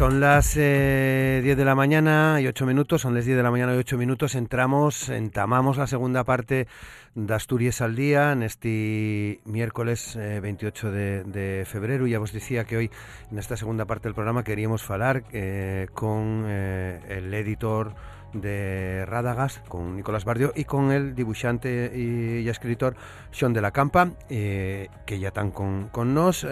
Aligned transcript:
Son 0.00 0.18
las 0.18 0.54
10 0.54 0.64
eh, 0.64 1.42
de 1.44 1.64
la 1.66 1.74
mañana 1.74 2.40
y 2.40 2.46
8 2.46 2.64
minutos, 2.64 3.02
son 3.02 3.14
las 3.14 3.26
10 3.26 3.36
de 3.36 3.42
la 3.42 3.50
mañana 3.50 3.74
y 3.74 3.76
8 3.76 3.98
minutos, 3.98 4.34
entramos, 4.34 5.10
entamamos 5.10 5.76
la 5.76 5.86
segunda 5.86 6.24
parte 6.24 6.68
de 7.14 7.34
Asturias 7.34 7.82
al 7.82 7.96
día 7.96 8.32
en 8.32 8.42
este 8.42 9.42
miércoles 9.44 10.16
28 10.16 10.88
eh, 10.88 11.22
de, 11.26 11.66
febrero. 11.66 12.06
Ya 12.06 12.18
os 12.18 12.32
decía 12.32 12.64
que 12.64 12.78
hoy 12.78 12.90
en 13.30 13.38
esta 13.38 13.58
segunda 13.58 13.84
parte 13.84 14.08
del 14.08 14.14
programa 14.14 14.42
queríamos 14.42 14.90
hablar 14.90 15.24
eh, 15.32 15.88
con 15.92 16.46
el 16.46 17.34
editor 17.34 17.94
de 18.32 19.04
Rádagas, 19.04 19.60
con 19.68 19.96
Nicolás 19.96 20.24
Bardio 20.24 20.54
y 20.56 20.64
con 20.64 20.92
el 20.92 21.14
dibujante 21.14 21.92
y, 21.94 22.48
escritor 22.48 22.96
Sean 23.32 23.52
de 23.52 23.60
la 23.60 23.70
Campa, 23.70 24.12
que 24.30 25.18
ya 25.20 25.28
están 25.28 25.50
con, 25.50 25.90
con 25.90 26.14
nos. 26.14 26.46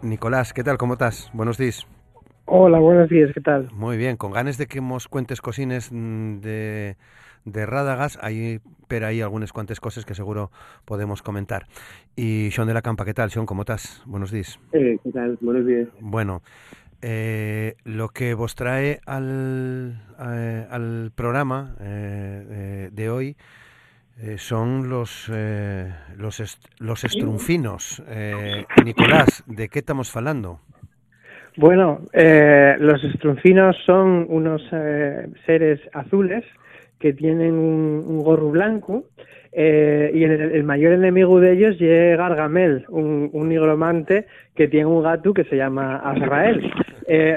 Nicolás, 0.00 0.54
¿qué 0.54 0.64
tal? 0.64 0.78
¿Cómo 0.78 0.94
estás? 0.94 1.28
Buenos 1.34 1.58
días. 1.58 1.86
Hola, 2.46 2.78
buenos 2.78 3.08
días, 3.08 3.30
¿qué 3.32 3.40
tal? 3.40 3.70
Muy 3.72 3.96
bien, 3.96 4.16
con 4.16 4.32
ganas 4.32 4.58
de 4.58 4.66
que 4.66 4.80
nos 4.80 5.08
cuentes 5.08 5.40
cosines 5.40 5.90
mm, 5.90 6.40
de, 6.40 6.96
de 7.44 7.66
Rádagas, 7.66 8.18
hay 8.20 8.60
pero 8.86 9.06
hay 9.06 9.22
algunas 9.22 9.52
cuantas 9.52 9.80
cosas 9.80 10.04
que 10.04 10.14
seguro 10.14 10.50
podemos 10.84 11.22
comentar. 11.22 11.66
Y 12.16 12.50
Sean 12.52 12.68
de 12.68 12.74
la 12.74 12.82
Campa, 12.82 13.04
¿qué 13.04 13.14
tal, 13.14 13.30
Sean? 13.30 13.46
¿Cómo 13.46 13.62
estás? 13.62 14.02
Buenos 14.04 14.30
días. 14.30 14.60
Eh, 14.72 14.98
¿Qué 15.02 15.10
tal? 15.10 15.38
Buenos 15.40 15.66
días. 15.66 15.88
Bueno, 16.00 16.42
eh, 17.06 17.76
lo 17.84 18.08
que 18.08 18.32
vos 18.32 18.54
trae 18.54 19.00
al, 19.04 20.00
eh, 20.20 20.66
al 20.70 21.12
programa 21.14 21.76
eh, 21.80 22.88
de 22.92 23.10
hoy 23.10 23.36
son 24.36 24.88
los, 24.88 25.28
los, 26.16 26.58
los 26.78 27.04
estrunfinos. 27.04 28.02
Nicolás, 28.84 29.42
¿de 29.46 29.68
qué 29.68 29.80
estamos 29.80 30.14
hablando? 30.16 30.60
Bueno, 31.56 32.00
eh, 32.12 32.74
los 32.80 33.02
estruncinos 33.04 33.76
son 33.86 34.26
unos 34.28 34.60
eh, 34.72 35.28
seres 35.46 35.80
azules 35.92 36.44
que 36.98 37.12
tienen 37.12 37.54
un, 37.54 38.22
gorro 38.24 38.50
blanco 38.50 39.04
eh, 39.52 40.10
y 40.12 40.24
el, 40.24 40.64
mayor 40.64 40.94
enemigo 40.94 41.38
de 41.38 41.52
ellos 41.52 41.76
es 41.80 42.18
Gargamel, 42.18 42.86
un, 42.88 43.30
un 43.32 43.48
nigromante 43.48 44.26
que 44.56 44.66
tiene 44.66 44.86
un 44.86 45.02
gato 45.02 45.32
que 45.32 45.44
se 45.44 45.56
llama 45.56 45.96
Azrael. 45.96 46.72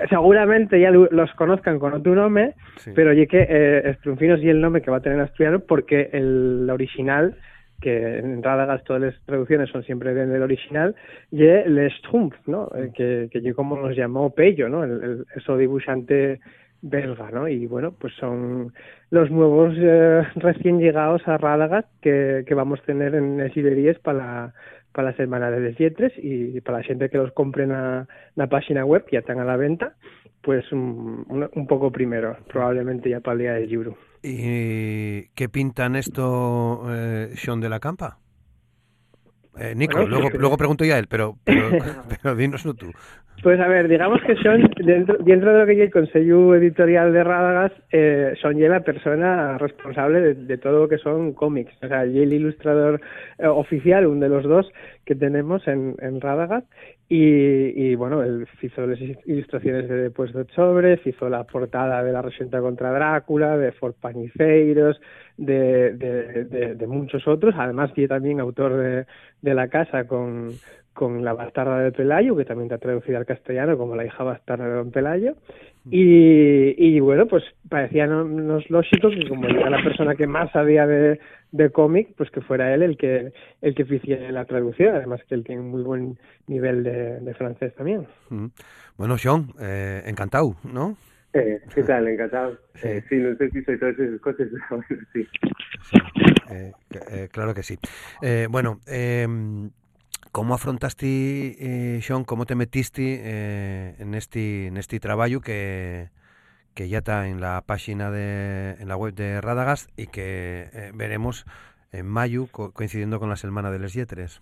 seguramente 0.09 0.79
ya 0.79 0.89
los 0.89 1.31
conozcan 1.33 1.77
con 1.77 1.93
otro 1.93 2.15
nombre, 2.15 2.55
pero 2.95 3.13
ya 3.13 3.27
que 3.27 3.81
estruncinos 3.85 4.41
y 4.41 4.49
el 4.49 4.61
nombre 4.61 4.81
que 4.81 4.89
va 4.89 4.97
a 4.97 5.01
tener 5.01 5.19
asturiano 5.19 5.59
porque 5.59 6.09
el 6.13 6.67
original 6.71 7.35
que 7.81 8.17
en 8.19 8.41
Radagast 8.41 8.85
todas 8.85 9.01
las 9.01 9.21
traducciones 9.25 9.69
son 9.69 9.83
siempre 9.83 10.13
del 10.13 10.41
original, 10.41 10.95
y 11.31 11.45
el 11.45 11.91
Strumpf, 11.99 12.35
¿no? 12.47 12.69
Eh, 12.75 12.91
que, 12.93 13.29
que 13.31 13.53
como 13.53 13.77
nos 13.77 13.95
llamó 13.95 14.31
Pello, 14.31 14.69
¿no? 14.69 14.83
El, 14.83 15.25
eso 15.35 15.57
dibujante 15.57 16.39
belga, 16.81 17.31
¿no? 17.31 17.47
Y 17.47 17.65
bueno, 17.65 17.93
pues 17.97 18.13
son 18.13 18.73
los 19.09 19.31
nuevos 19.31 19.73
eh, 19.77 20.23
recién 20.35 20.79
llegados 20.79 21.27
a 21.27 21.37
Radagast 21.37 21.87
que, 22.01 22.43
que 22.47 22.53
vamos 22.53 22.79
a 22.79 22.85
tener 22.85 23.15
en 23.15 23.37
las 23.37 23.99
para 23.99 24.53
para 24.97 25.11
la 25.11 25.15
semana 25.15 25.51
de 25.51 25.59
les 25.59 25.77
Yetres 25.77 26.11
y 26.17 26.59
para 26.61 26.79
la 26.79 26.83
gente 26.83 27.11
que 27.11 27.19
los 27.19 27.31
compre 27.31 27.65
en 27.65 27.69
la, 27.69 28.47
página 28.49 28.83
web, 28.83 29.05
que 29.05 29.17
ya 29.17 29.19
están 29.19 29.39
a 29.39 29.45
la 29.45 29.55
venta, 29.55 29.93
pues 30.47 30.71
un, 30.71 31.25
un, 31.27 31.67
poco 31.67 31.91
primero, 31.91 32.37
probablemente 32.47 33.09
ya 33.09 33.19
para 33.19 33.33
el 33.33 33.39
día 33.39 33.53
del 33.55 33.69
libro. 33.69 33.97
¿Y 34.23 35.27
qué 35.35 35.49
pintan 35.51 35.97
esto 35.97 36.85
eh, 36.89 37.31
Sean 37.35 37.59
de 37.59 37.67
la 37.67 37.81
Campa? 37.81 38.17
Eh, 39.59 39.75
Nico, 39.75 40.07
luego, 40.07 40.29
luego 40.39 40.55
pregunto 40.55 40.85
ya 40.85 40.95
a 40.95 40.99
él, 40.99 41.07
pero, 41.09 41.35
pero, 41.43 41.67
pero 42.23 42.35
dinoslo 42.37 42.73
tú. 42.75 42.93
Pues 43.43 43.59
a 43.59 43.67
ver, 43.67 43.89
digamos 43.89 44.21
que 44.25 44.35
son, 44.37 44.71
dentro, 44.77 45.17
dentro 45.19 45.51
de 45.51 45.59
lo 45.59 45.65
que 45.65 45.73
es 45.73 45.79
el 45.79 45.91
Consejo 45.91 46.55
Editorial 46.55 47.11
de 47.11 47.23
Rádagas, 47.25 47.71
eh, 47.91 48.33
son 48.41 48.57
ya 48.57 48.69
la 48.69 48.79
persona 48.79 49.57
responsable 49.57 50.33
de, 50.33 50.57
todo 50.57 50.83
lo 50.83 50.87
que 50.87 50.97
son 50.97 51.33
cómics. 51.33 51.73
O 51.83 51.87
sea, 51.89 52.05
y 52.05 52.19
el 52.19 52.31
ilustrador 52.31 53.01
eh, 53.37 53.47
oficial, 53.47 54.07
uno 54.07 54.21
de 54.21 54.29
los 54.29 54.43
dos 54.45 54.71
que 55.05 55.13
tenemos 55.13 55.67
en, 55.67 55.95
en 55.99 56.21
Rádagas, 56.21 56.63
y, 57.09 57.91
y, 57.91 57.95
bueno, 57.95 58.21
él 58.21 58.45
hizo 58.61 58.85
las 58.85 58.99
ilustraciones 59.25 59.87
de 59.87 59.95
Después 59.95 60.33
de 60.33 60.45
Sobre, 60.53 60.99
hizo 61.05 61.29
la 61.29 61.45
portada 61.45 62.03
de 62.03 62.11
La 62.11 62.21
Resienta 62.21 62.59
contra 62.59 62.91
Drácula, 62.91 63.57
de 63.57 63.71
Fort 63.71 63.95
Paniceiros, 63.97 64.99
de, 65.37 65.93
de, 65.93 66.75
de, 66.75 66.87
muchos 66.87 67.25
otros. 67.25 67.55
Además, 67.57 67.91
y 67.95 68.07
también 68.07 68.41
autor 68.41 68.75
de, 68.75 69.05
de 69.41 69.53
La 69.53 69.69
Casa 69.69 70.05
con, 70.05 70.51
con 70.93 71.23
La 71.23 71.33
bastarda 71.33 71.79
de 71.79 71.93
Pelayo, 71.93 72.35
que 72.35 72.43
también 72.43 72.65
está 72.65 72.77
traducida 72.77 73.19
al 73.19 73.25
castellano 73.25 73.77
como 73.77 73.95
La 73.95 74.05
hija 74.05 74.25
bastarda 74.25 74.67
de 74.67 74.73
Don 74.73 74.91
Pelayo. 74.91 75.35
Y, 75.89 76.75
y 76.77 76.99
bueno, 76.99 77.27
pues 77.27 77.43
parecía 77.69 78.07
no, 78.07 78.59
lógico 78.69 79.09
que 79.09 79.27
como 79.27 79.47
era 79.47 79.69
la 79.69 79.83
persona 79.83 80.15
que 80.15 80.27
más 80.27 80.51
sabía 80.51 80.85
de, 80.85 81.19
de 81.51 81.69
cómic, 81.69 82.09
pues 82.17 82.29
que 82.31 82.41
fuera 82.41 82.73
él 82.73 82.83
el 82.83 82.97
que 82.97 83.31
el 83.61 83.75
que 83.75 83.83
hiciera 83.83 84.31
la 84.31 84.45
traducción, 84.45 84.95
además 84.95 85.21
que 85.27 85.35
él 85.35 85.43
tiene 85.43 85.61
un 85.61 85.69
muy 85.71 85.83
buen 85.83 86.19
nivel 86.47 86.83
de, 86.83 87.19
de 87.19 87.33
francés 87.33 87.73
también. 87.75 88.07
Bueno, 88.97 89.17
Sean, 89.17 89.53
eh, 89.59 90.03
encantado, 90.05 90.55
¿no? 90.63 90.97
Eh, 91.33 91.61
¿Qué 91.73 91.83
tal? 91.83 92.07
Encantado. 92.07 92.57
Sí. 92.75 92.87
Eh, 92.87 93.03
sí, 93.09 93.15
no 93.17 93.35
sé 93.35 93.49
si 93.51 93.63
soy 93.63 93.77
todas 93.77 93.99
esas 93.99 94.19
cosas, 94.21 94.47
pero 94.79 94.81
sí. 95.13 95.27
sí. 95.83 95.97
Eh, 96.49 96.71
eh, 97.11 97.27
claro 97.31 97.53
que 97.53 97.63
sí. 97.63 97.77
Eh, 98.21 98.47
bueno, 98.49 98.79
eh, 98.87 99.27
¿cómo 100.31 100.53
afrontaste, 100.53 101.07
eh, 101.97 102.01
Sean, 102.01 102.23
cómo 102.23 102.45
te 102.45 102.55
metiste 102.55 103.21
eh, 103.23 103.95
en 103.99 104.13
este 104.13 104.67
en 104.67 104.77
este 104.77 104.99
trabajo 104.99 105.41
que, 105.41 106.09
que 106.73 106.89
ya 106.89 106.99
está 106.99 107.27
en 107.27 107.41
la 107.41 107.61
página 107.65 108.11
de 108.11 108.75
en 108.79 108.87
la 108.87 108.97
web 108.97 109.13
de 109.13 109.41
Radagast 109.41 109.89
y 109.97 110.07
que 110.07 110.69
eh, 110.73 110.91
veremos 110.93 111.45
en 111.91 112.05
mayo 112.05 112.47
co 112.51 112.71
coincidiendo 112.71 113.19
con 113.19 113.29
la 113.29 113.35
Semana 113.35 113.71
de 113.71 113.79
les 113.79 113.93
Yetres? 113.93 114.41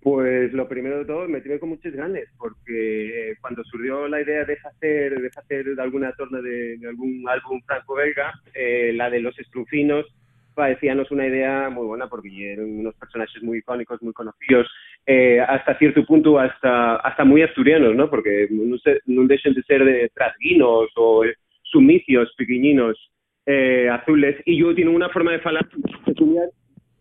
Pues 0.00 0.52
lo 0.52 0.68
primero 0.68 0.98
de 0.98 1.04
todo, 1.04 1.26
me 1.26 1.40
tuve 1.40 1.58
con 1.58 1.70
muchas 1.70 1.92
ganas, 1.92 2.22
porque 2.38 3.30
eh, 3.30 3.36
cuando 3.40 3.64
surgió 3.64 4.06
la 4.06 4.20
idea 4.20 4.44
de 4.44 4.56
hacer, 4.64 5.20
de 5.20 5.30
hacer 5.34 5.80
alguna 5.80 6.12
torna 6.12 6.40
de, 6.40 6.76
de 6.78 6.88
algún 6.88 7.28
álbum 7.28 7.60
franco-belga, 7.66 8.32
eh, 8.54 8.92
la 8.94 9.10
de 9.10 9.18
los 9.18 9.36
estrufinos, 9.36 10.06
parecíanos 10.56 11.10
una 11.10 11.26
idea 11.26 11.68
muy 11.70 11.86
buena 11.86 12.08
porque 12.08 12.54
eran 12.54 12.80
unos 12.80 12.94
personajes 12.96 13.40
muy 13.42 13.58
icónicos, 13.58 14.02
muy 14.02 14.14
conocidos, 14.14 14.66
eh, 15.06 15.38
hasta 15.40 15.78
cierto 15.78 16.04
punto 16.04 16.38
hasta 16.38 16.96
hasta 16.96 17.24
muy 17.24 17.42
asturianos, 17.42 17.94
¿no? 17.94 18.10
Porque 18.10 18.48
no, 18.50 18.76
no 19.06 19.26
dejen 19.28 19.54
de 19.54 19.62
ser 19.62 19.84
de 19.84 20.10
trasguinos 20.14 20.88
o 20.96 21.22
sumicios 21.62 22.34
pequeñinos 22.36 22.96
eh, 23.44 23.88
azules. 23.88 24.36
Y 24.46 24.58
yo 24.58 24.74
tengo 24.74 24.90
una 24.90 25.10
forma 25.10 25.32
de 25.32 25.40
falar 25.40 25.68
peculiar, 26.04 26.48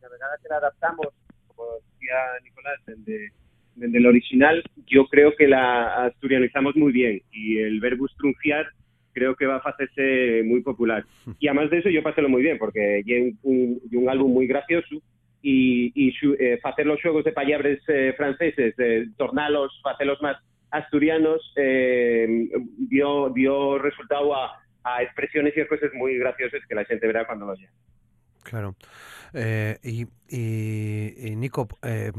la 0.02 0.10
verdad 0.10 0.28
que 0.44 0.50
la 0.50 0.58
adaptamos, 0.58 1.08
como 1.48 1.64
decía 1.80 2.16
Nicolás, 2.44 2.80
desde, 2.86 3.32
desde 3.76 3.98
el 3.98 4.06
original, 4.06 4.64
yo 4.86 5.08
creo 5.08 5.34
que 5.36 5.48
la 5.48 6.06
asturianizamos 6.06 6.76
muy 6.76 6.92
bien 6.92 7.22
y 7.32 7.60
el 7.60 7.80
verbo 7.80 8.06
estrunciar 8.06 8.68
creo 9.16 9.36
que 9.36 9.48
va 9.48 9.56
a 9.56 9.70
hacerse 9.70 10.44
muy 10.46 10.62
popular. 10.62 11.04
Y 11.40 11.48
además 11.48 11.72
de 11.72 11.80
eso 11.80 11.90
yo 11.90 12.04
pasé 12.04 12.22
muy 12.22 12.44
bien, 12.44 12.60
porque 12.60 13.00
es 13.00 13.34
un, 13.42 13.82
un 13.92 14.10
álbum 14.10 14.32
muy 14.32 14.46
gracioso 14.46 14.96
y, 15.42 15.92
y 15.96 16.14
eh, 16.40 16.60
hacer 16.64 16.86
los 16.86 17.02
juegos 17.02 17.24
de 17.24 17.32
palabras 17.32 17.80
eh, 17.88 18.14
franceses, 18.18 18.76
eh, 18.78 19.08
tornalos, 19.18 19.72
hacerlos 19.86 20.22
más 20.22 20.38
asturianos, 20.72 21.42
eh, 21.56 22.50
dio, 22.78 23.30
dio 23.30 23.78
resultado 23.78 24.36
a, 24.36 24.62
a 24.84 25.02
expresiones 25.04 25.54
y 25.56 25.66
cosas 25.68 25.92
muy 25.94 26.18
graciosas 26.18 26.62
que 26.68 26.76
la 26.76 26.86
gente 26.86 27.08
verá 27.08 27.26
cuando 27.26 27.48
lo 27.48 27.56
vea. 27.58 27.70
Claro. 28.44 28.76
Eh, 29.34 29.78
y, 29.84 30.06
y, 30.30 31.30
y, 31.30 31.36
Nico, 31.36 31.68
eh, 31.84 32.12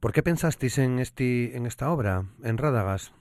¿por 0.00 0.12
qué 0.12 0.22
pensasteis 0.22 0.78
en, 0.78 0.98
este, 0.98 1.56
en 1.56 1.66
esta 1.66 1.90
obra, 1.92 2.24
en 2.42 2.58
Rádagas? 2.58 3.12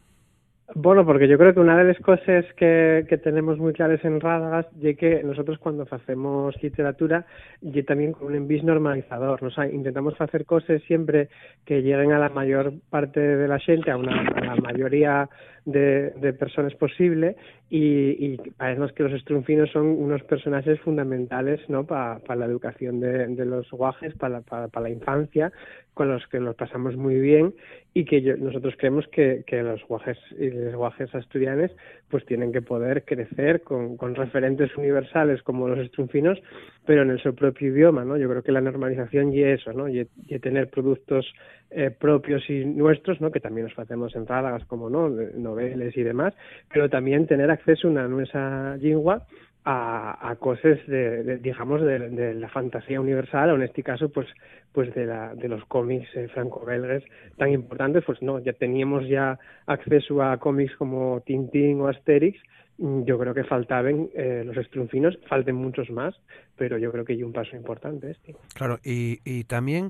Bueno, 0.74 1.06
porque 1.06 1.28
yo 1.28 1.38
creo 1.38 1.54
que 1.54 1.60
una 1.60 1.78
de 1.78 1.84
las 1.84 2.00
cosas 2.00 2.44
que, 2.58 3.06
que 3.08 3.18
tenemos 3.20 3.60
muy 3.60 3.72
claras 3.72 4.04
en 4.04 4.20
Rádagas 4.20 4.66
es 4.82 4.98
que 4.98 5.22
nosotros 5.24 5.60
cuando 5.60 5.86
hacemos 5.92 6.56
literatura 6.62 7.28
y 7.62 7.84
también 7.84 8.14
con 8.14 8.28
un 8.28 8.36
envis 8.36 8.64
normalizador, 8.64 9.44
¿no? 9.44 9.50
o 9.50 9.52
sea, 9.52 9.68
intentamos 9.68 10.20
hacer 10.20 10.44
cosas 10.46 10.82
siempre 10.88 11.30
que 11.66 11.84
lleguen 11.84 12.14
a 12.14 12.20
la 12.20 12.30
mayor 12.30 12.74
parte 12.90 13.20
de 13.20 13.48
la 13.48 13.60
gente, 13.60 13.92
a, 13.92 13.98
una, 13.98 14.20
a 14.22 14.44
la 14.44 14.56
mayoría 14.56 15.30
de, 15.66 16.12
de 16.12 16.34
personas 16.34 16.74
posible 16.76 17.36
y, 17.70 18.34
y 18.34 18.38
parece 18.58 18.94
que 18.94 19.04
los 19.04 19.14
estrunfinos 19.14 19.72
son 19.72 19.88
unos 19.88 20.24
personajes 20.24 20.80
fundamentales 20.82 21.60
¿no? 21.70 21.86
para 21.86 22.20
pa 22.20 22.36
la 22.36 22.46
educación 22.46 23.00
de, 23.00 23.28
de 23.28 23.46
los 23.46 23.70
guajes, 23.72 24.14
para 24.14 24.42
pa, 24.42 24.68
pa 24.68 24.80
la 24.80 24.90
infancia, 24.90 25.52
con 25.96 26.12
los 26.12 26.28
que 26.28 26.40
los 26.40 26.56
pasamos 26.56 26.96
muy 26.96 27.20
bien 27.20 27.54
y 27.94 28.06
que 28.06 28.22
yo, 28.22 28.38
nosotros 28.38 28.76
creemos 28.78 29.08
que, 29.08 29.44
que 29.48 29.64
los 29.64 29.82
guajes 29.88 30.18
y 30.38 30.50
los 30.50 30.76
guajes 30.76 31.14
asturianes 31.16 31.72
pues 32.10 32.26
tienen 32.26 32.52
que 32.52 32.62
poder 32.62 33.04
crecer 33.04 33.62
con, 33.62 33.98
con 33.98 34.16
referentes 34.16 34.76
universales 34.78 35.42
como 35.44 35.68
los 35.68 35.80
estrunfinos, 35.80 36.40
pero 36.86 37.02
en 37.02 37.10
el 37.10 37.20
su 37.20 37.34
propio 37.34 37.70
idioma, 37.70 38.06
¿no? 38.06 38.18
Yo 38.18 38.30
creo 38.30 38.44
que 38.44 38.52
la 38.52 38.62
normalización 38.62 39.34
y 39.34 39.44
eso, 39.44 39.74
¿no? 39.74 39.90
Y, 39.90 40.08
tener 40.40 40.70
productos 40.70 41.26
eh, 41.72 41.90
propios 41.90 42.48
y 42.50 42.66
nuestros, 42.66 43.20
¿no? 43.22 43.32
Que 43.32 43.40
también 43.40 43.68
nos 43.68 43.80
hacemos 43.80 44.16
en 44.16 44.28
rádagas 44.28 44.66
como, 44.66 44.90
¿no? 44.90 45.10
Noveles 45.10 45.98
y 45.98 46.04
demás, 46.04 46.34
pero 46.72 46.90
también 46.90 47.26
tener 47.26 47.50
acceso 47.50 47.88
a 47.88 47.92
una 47.92 48.08
nuestra 48.08 48.78
lengua 48.78 49.26
a, 49.66 50.30
a 50.30 50.36
cosas 50.36 50.78
de, 50.88 51.38
digamos 51.38 51.82
de, 51.82 52.10
de, 52.10 52.34
la 52.36 52.48
fantasía 52.50 53.02
universal 53.02 53.50
o 53.50 53.56
en 53.56 53.64
este 53.64 53.82
caso 53.82 54.10
pues 54.10 54.28
pues 54.72 54.94
de 54.94 55.06
la 55.06 55.34
de 55.34 55.48
los 55.48 55.66
cómics 55.66 56.08
eh, 56.16 56.28
franco-belgas 56.28 57.04
tan 57.38 57.52
importantes 57.52 58.04
pues 58.06 58.22
no 58.22 58.40
ya 58.40 58.54
teníamos 58.54 59.08
ya 59.08 59.40
acceso 59.66 60.22
a 60.22 60.38
cómics 60.38 60.76
como 60.78 61.22
Tintín 61.26 61.82
o 61.82 61.88
Asterix. 61.88 62.40
Mm, 62.78 63.06
yo 63.06 63.18
creo 63.18 63.34
que 63.34 63.44
faltaban 63.44 64.10
eh, 64.14 64.44
los 64.46 64.56
estrunfinos 64.58 65.18
falten 65.28 65.56
muchos 65.56 65.90
más 65.90 66.14
pero 66.56 66.78
yo 66.78 66.92
creo 66.92 67.04
que 67.04 67.14
hay 67.14 67.24
un 67.24 67.34
paso 67.34 67.56
importante 67.56 68.12
este. 68.12 68.36
Claro 68.54 68.80
y, 68.84 69.20
y 69.26 69.46
también 69.46 69.90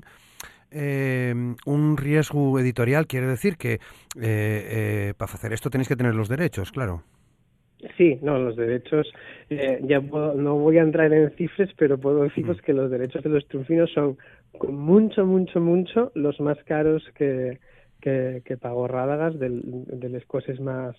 eh, 0.70 1.34
un 1.64 1.96
riesgo 1.96 2.58
editorial 2.58 3.06
quiere 3.06 3.26
decir 3.26 3.56
que 3.56 3.74
eh, 3.74 3.78
eh, 4.20 5.14
para 5.16 5.32
hacer 5.32 5.52
esto 5.52 5.70
tenéis 5.70 5.88
que 5.88 5.96
tener 5.96 6.14
los 6.14 6.28
derechos 6.28 6.72
claro 6.72 7.02
Sí, 7.96 8.18
no, 8.22 8.38
los 8.38 8.56
derechos, 8.56 9.12
eh, 9.50 9.80
ya 9.82 10.00
puedo, 10.00 10.34
no 10.34 10.54
voy 10.56 10.78
a 10.78 10.82
entrar 10.82 11.12
en 11.12 11.30
cifras, 11.32 11.68
pero 11.76 11.98
puedo 11.98 12.22
deciros 12.22 12.60
que 12.62 12.72
los 12.72 12.90
derechos 12.90 13.22
de 13.22 13.28
los 13.28 13.46
trunfinos 13.48 13.90
son 13.92 14.16
con 14.58 14.74
mucho, 14.74 15.26
mucho, 15.26 15.60
mucho 15.60 16.10
los 16.14 16.40
más 16.40 16.56
caros 16.64 17.04
que, 17.14 17.58
que, 18.00 18.42
que 18.44 18.56
pagó 18.56 18.88
Rádagas 18.88 19.38
de, 19.38 19.50
de 19.50 20.08
las 20.08 20.24
cosas 20.24 20.58
más, 20.58 20.96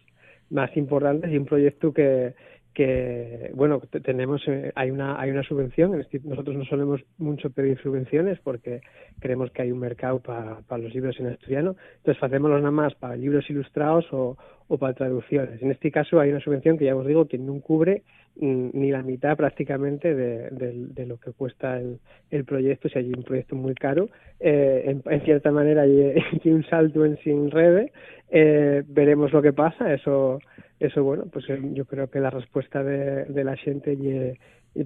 más 0.52 0.76
importantes 0.78 1.32
y 1.32 1.38
un 1.38 1.46
proyecto 1.46 1.94
que, 1.94 2.36
que 2.78 3.50
bueno 3.56 3.82
tenemos 4.04 4.44
hay 4.76 4.92
una 4.92 5.20
hay 5.20 5.32
una 5.32 5.42
subvención 5.42 5.94
nosotros 6.24 6.56
no 6.56 6.64
solemos 6.66 7.02
mucho 7.18 7.50
pedir 7.50 7.80
subvenciones 7.82 8.38
porque 8.44 8.82
creemos 9.20 9.50
que 9.50 9.64
hay 9.64 9.72
un 9.72 9.80
mercado 9.80 10.20
para 10.20 10.60
pa 10.62 10.78
los 10.78 10.94
libros 10.94 11.20
en 11.20 11.26
asturiano. 11.26 11.76
Entonces 11.98 12.22
hacemos 12.22 12.52
nada 12.52 12.70
más 12.70 12.94
para 12.94 13.16
libros 13.16 13.50
ilustrados 13.50 14.06
o, 14.12 14.38
o 14.68 14.78
para 14.78 14.94
traducciones. 14.94 15.60
En 15.64 15.72
este 15.72 15.90
caso 15.90 16.20
hay 16.20 16.30
una 16.30 16.40
subvención 16.40 16.78
que 16.78 16.86
ya 16.86 16.96
os 16.96 17.08
digo 17.08 17.28
que 17.28 17.40
no 17.40 17.60
cubre 17.62 18.04
ni 18.40 18.92
la 18.92 19.02
mitad 19.02 19.36
prácticamente 19.36 20.14
de, 20.14 21.06
lo 21.08 21.18
que 21.18 21.32
cuesta 21.32 21.80
el, 21.80 21.98
el 22.30 22.46
proyecto. 22.46 22.90
Si 22.90 23.00
hay 23.00 23.12
un 23.12 23.24
proyecto 23.24 23.56
muy 23.56 23.74
caro 23.74 24.10
eh, 24.40 25.02
en, 25.04 25.22
cierta 25.22 25.52
manera 25.52 25.82
hay, 25.88 26.00
hay 26.44 26.52
un 26.52 26.64
salto 26.66 27.06
en 27.06 27.18
sin 27.24 27.50
rede 27.50 27.92
eh, 28.30 28.84
veremos 28.88 29.32
lo 29.34 29.42
que 29.42 29.54
pasa. 29.54 29.92
Eso 29.94 30.40
eso 30.80 31.04
bueno 31.04 31.26
pues 31.32 31.46
yo 31.74 31.86
creo 31.86 32.10
que 32.10 32.20
la 32.20 32.30
respuesta 32.30 32.84
de, 32.84 33.26
de 33.26 33.44
la 33.44 33.56
gente 33.56 34.38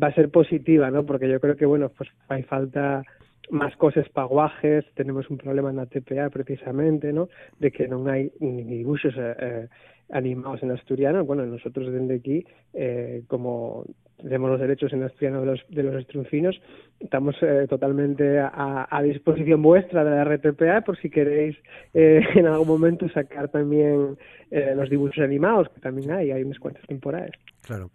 va 0.01 0.07
a 0.07 0.13
ser 0.13 0.29
positiva 0.29 0.89
no 0.89 1.05
porque 1.05 1.29
yo 1.29 1.39
creo 1.39 1.55
que 1.55 1.65
bueno 1.65 1.89
pues 1.89 2.09
hay 2.29 2.43
falta 2.43 3.03
más 3.49 3.75
cosas 3.75 4.07
paguajes 4.09 4.85
tenemos 4.95 5.29
un 5.29 5.37
problema 5.37 5.69
en 5.69 5.77
la 5.77 5.85
TPA 5.85 6.29
precisamente 6.29 7.11
no 7.11 7.29
de 7.59 7.71
que 7.71 7.87
no 7.87 8.07
hay 8.07 8.31
ni 8.39 8.63
dibujos 8.63 9.13
eh, 9.17 9.35
eh, 9.39 9.67
animados 10.11 10.63
en 10.63 10.71
asturiano 10.71 11.25
bueno 11.25 11.45
nosotros 11.45 11.91
desde 11.91 12.15
aquí 12.15 12.45
eh, 12.73 13.23
como 13.27 13.85
tenemos 14.21 14.51
los 14.51 14.59
derechos 14.59 14.93
en 14.93 15.03
asturiano 15.03 15.41
de 15.41 15.45
los, 15.47 15.65
de 15.69 15.83
los 15.83 15.95
estruncinos, 15.95 16.59
estamos 16.99 17.35
eh, 17.41 17.65
totalmente 17.69 18.39
a, 18.39 19.01
disposición 19.03 19.61
vuestra 19.61 20.03
de 20.03 20.11
la 20.11 20.23
RTPA 20.23 20.81
por 20.81 20.97
si 20.97 21.09
queréis 21.09 21.57
eh, 21.93 22.21
en 22.35 22.45
algún 22.45 22.67
momento 22.67 23.09
sacar 23.09 23.49
también 23.49 24.17
eh, 24.51 24.73
los 24.75 24.89
dibujos 24.89 25.17
animados, 25.19 25.69
que 25.69 25.79
también 25.81 26.11
hay, 26.11 26.31
hay 26.31 26.43
unas 26.43 26.59
cuantas 26.59 26.85
temporadas. 26.87 27.31
Claro. 27.61 27.91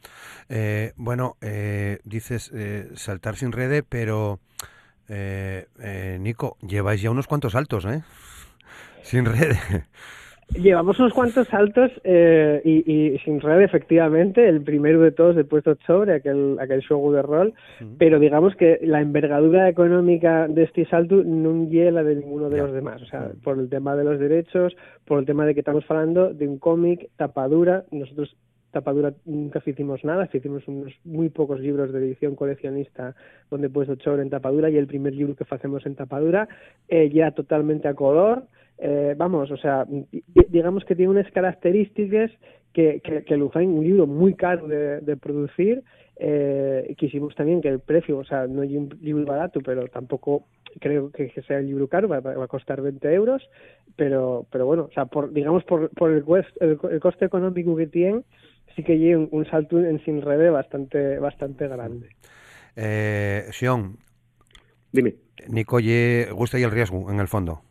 Bueno, 0.96 1.37
dices 2.04 2.52
saltar 2.94 3.34
sin 3.34 3.50
rede, 3.50 3.82
pero 3.82 4.38
Nico, 5.08 6.56
lleváis 6.66 7.02
ya 7.02 7.10
unos 7.10 7.26
cuantos 7.26 7.52
saltos, 7.52 7.84
¿eh? 7.84 8.02
Sin 9.02 9.24
rede. 9.24 9.56
Llevamos 10.54 10.98
unos 11.00 11.12
cuantos 11.12 11.48
saltos 11.48 11.90
eh, 12.04 12.62
y, 12.64 12.90
y, 12.90 13.18
sin 13.18 13.40
red, 13.40 13.62
efectivamente, 13.62 14.48
el 14.48 14.62
primero 14.62 15.00
de 15.00 15.10
todos 15.10 15.34
de 15.34 15.44
puesto 15.44 15.76
sobre 15.86 16.14
aquel, 16.14 16.56
aquel 16.60 16.86
juego 16.86 17.12
de 17.12 17.22
rol, 17.22 17.54
pero 17.98 18.20
digamos 18.20 18.54
que 18.54 18.78
la 18.82 19.00
envergadura 19.00 19.68
económica 19.68 20.46
de 20.46 20.62
este 20.62 20.86
salto 20.86 21.16
no 21.24 21.66
la 21.68 22.04
de 22.04 22.14
ninguno 22.14 22.48
de 22.48 22.58
los 22.58 22.72
demás, 22.72 23.02
o 23.02 23.06
sea, 23.06 23.32
por 23.42 23.58
el 23.58 23.68
tema 23.68 23.96
de 23.96 24.04
los 24.04 24.20
derechos, 24.20 24.76
por 25.04 25.18
el 25.18 25.26
tema 25.26 25.44
de 25.46 25.54
que 25.54 25.60
estamos 25.60 25.84
hablando 25.88 26.32
de 26.32 26.46
un 26.46 26.58
cómic 26.58 27.10
tapadura, 27.16 27.84
nosotros 27.90 28.36
tapadura 28.76 29.14
nunca 29.25 29.62
hicimos 29.64 30.05
nada, 30.05 30.28
hicimos 30.31 30.69
unos 30.69 30.93
muy 31.05 31.31
pocos 31.31 31.61
libros 31.61 31.93
de 31.93 31.99
edición 31.99 32.37
coleccionista 32.37 33.14
donde 33.50 33.70
puesto 33.70 33.96
sobre 34.05 34.23
en 34.23 34.31
tapadura 34.31 34.69
y 34.69 34.76
el 34.76 34.87
primer 34.87 35.14
libro 35.14 35.34
que 35.34 35.44
hacemos 35.49 35.87
en 35.87 35.94
tapadura 35.94 36.46
eh, 36.88 37.08
ya 37.08 37.31
totalmente 37.31 37.88
a 37.88 37.94
color, 37.94 38.44
eh, 38.78 39.14
vamos, 39.17 39.50
o 39.50 39.56
sea, 39.56 39.87
digamos 40.50 40.84
que 40.84 40.94
tiene 40.94 41.11
unas 41.11 41.31
características 41.32 42.31
que, 42.75 43.00
que, 43.02 43.25
que 43.25 43.34
hacen 43.34 43.70
un 43.70 43.84
libro 43.84 44.06
muy 44.06 44.34
caro 44.34 44.69
de, 44.69 45.17
producir. 45.17 45.82
Eh, 46.19 46.94
quisimos 46.99 47.34
también 47.34 47.62
que 47.62 47.69
el 47.69 47.81
precio, 47.81 48.19
o 48.19 48.25
sea, 48.25 48.46
no 48.46 48.61
hay 48.61 48.76
un 48.76 48.90
libro 49.00 49.25
barato, 49.25 49.61
pero 49.64 49.87
tampoco 49.88 50.44
creo 50.81 51.11
que 51.11 51.31
sea 51.46 51.58
el 51.58 51.67
libro 51.69 51.88
caro, 51.88 52.08
va, 52.08 52.20
va 52.20 52.44
a 52.44 52.49
costar 52.49 52.82
20 52.82 53.14
euros, 53.14 53.43
pero, 53.96 54.46
pero 54.50 54.67
bueno, 54.67 54.84
o 54.84 54.93
sea, 54.93 55.06
por, 55.06 55.32
digamos 55.32 55.64
por, 55.64 55.88
por 55.90 56.11
el, 56.11 56.25
el, 56.61 56.78
el 56.90 57.00
coste 57.00 57.25
económico 57.25 57.76
que 57.76 57.87
tiene, 57.87 58.23
sí 58.76 58.84
que 58.84 58.93
hay 58.93 59.14
un, 59.14 59.28
un 59.33 59.45
salto 59.47 59.80
en 59.80 59.99
sin 60.04 60.23
rede 60.23 60.50
bastante, 60.50 61.18
bastante 61.18 61.66
grande. 61.66 62.11
Eh, 62.76 63.49
Sion, 63.50 63.97
Dime. 64.92 65.14
Nico, 65.49 65.78
gusta 66.33 66.59
y 66.59 66.62
el 66.62 66.71
riesgo, 66.71 67.11
en 67.11 67.18
el 67.18 67.28
fondo. 67.28 67.62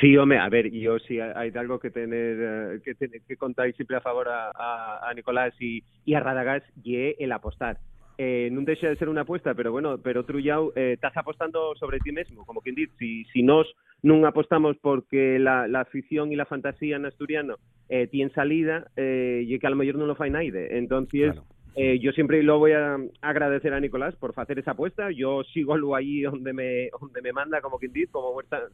Sí, 0.00 0.16
hombre, 0.16 0.38
a 0.38 0.48
ver, 0.48 0.70
yo 0.70 0.98
sí 0.98 1.20
hay 1.20 1.50
algo 1.54 1.78
que 1.78 1.90
tener 1.90 2.36
eh, 2.40 2.80
que, 2.84 2.94
tener, 2.94 3.22
que 3.22 3.36
contar 3.36 3.72
siempre 3.74 3.96
a 3.96 4.00
favor 4.00 4.28
a, 4.28 4.50
a, 4.54 5.08
a 5.08 5.14
Nicolás 5.14 5.54
y, 5.58 5.82
y 6.04 6.14
a 6.14 6.20
Radagás 6.20 6.62
y 6.82 7.14
el 7.22 7.32
apostar. 7.32 7.78
Eh, 8.20 8.52
non 8.52 8.68
deixa 8.68 8.84
de 8.84 9.00
ser 9.00 9.08
unha 9.08 9.24
apuesta, 9.24 9.56
pero 9.56 9.72
bueno, 9.72 9.96
pero 9.96 10.28
Trullao 10.28 10.76
eh, 10.76 11.00
estás 11.00 11.16
apostando 11.16 11.72
sobre 11.80 12.04
ti 12.04 12.12
mesmo, 12.12 12.44
como 12.44 12.60
quien 12.60 12.76
dice, 12.76 12.92
si, 13.00 13.24
si 13.32 13.40
nos 13.40 13.64
non 14.02 14.24
apostamos 14.24 14.76
porque 14.80 15.38
la, 15.38 15.68
la 15.68 15.84
afición 15.84 16.32
e 16.32 16.36
la 16.36 16.48
fantasía 16.48 16.96
en 16.96 17.04
asturiano 17.04 17.60
eh, 17.88 18.06
tiene 18.08 18.32
salida, 18.32 18.88
eh, 18.96 19.44
e 19.44 19.58
que 19.60 19.66
a 19.66 19.72
lo 19.72 19.76
mejor 19.76 20.00
non 20.00 20.08
lo 20.08 20.16
fai 20.16 20.32
naide. 20.32 20.78
Entonces, 20.78 21.36
claro. 21.36 21.44
Eh, 21.76 21.98
yo 22.00 22.10
siempre 22.12 22.42
lo 22.42 22.58
voy 22.58 22.72
a 22.72 22.98
agradecer 23.22 23.72
a 23.72 23.80
Nicolás 23.80 24.16
por 24.16 24.34
hacer 24.36 24.58
esa 24.58 24.72
apuesta. 24.72 25.10
Yo 25.10 25.44
sigo 25.44 25.76
lo 25.76 25.94
allí 25.94 26.22
donde 26.22 26.52
me, 26.52 26.90
donde 27.00 27.22
me 27.22 27.32
manda, 27.32 27.60
como 27.60 27.78
quien 27.78 27.92
dice, 27.92 28.10
como 28.10 28.32
vuestra 28.32 28.66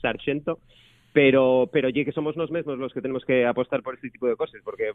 sargento. 0.00 0.58
Pero, 1.12 1.68
pero 1.70 1.90
ya 1.90 2.04
que 2.04 2.12
somos 2.12 2.36
los 2.36 2.50
mismos 2.50 2.78
los 2.78 2.92
que 2.92 3.02
tenemos 3.02 3.24
que 3.26 3.44
apostar 3.44 3.82
por 3.82 3.94
este 3.94 4.08
tipo 4.08 4.26
de 4.26 4.34
cosas, 4.34 4.62
porque 4.64 4.92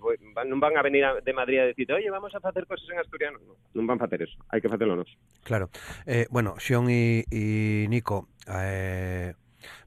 no 0.47 0.59
van 0.59 0.75
a 0.75 0.81
venir 0.81 1.05
a, 1.05 1.21
de 1.21 1.31
Madrid 1.31 1.59
a 1.59 1.65
decir, 1.65 1.91
oye, 1.93 2.09
vamos 2.09 2.33
a 2.33 2.39
hacer 2.39 2.65
cosas 2.65 2.89
en 2.89 2.97
asturiano. 2.99 3.37
No, 3.45 3.81
no 3.81 3.87
van 3.87 4.01
a 4.01 4.05
hacer 4.05 4.23
eso, 4.23 4.35
hay 4.49 4.59
que 4.59 4.67
hacerlo 4.67 4.95
nos. 4.95 5.15
Claro. 5.43 5.69
Eh, 6.07 6.25
bueno, 6.31 6.55
Xion 6.57 6.89
y, 6.89 7.23
y 7.29 7.87
Nico, 7.87 8.29
eh, 8.51 9.33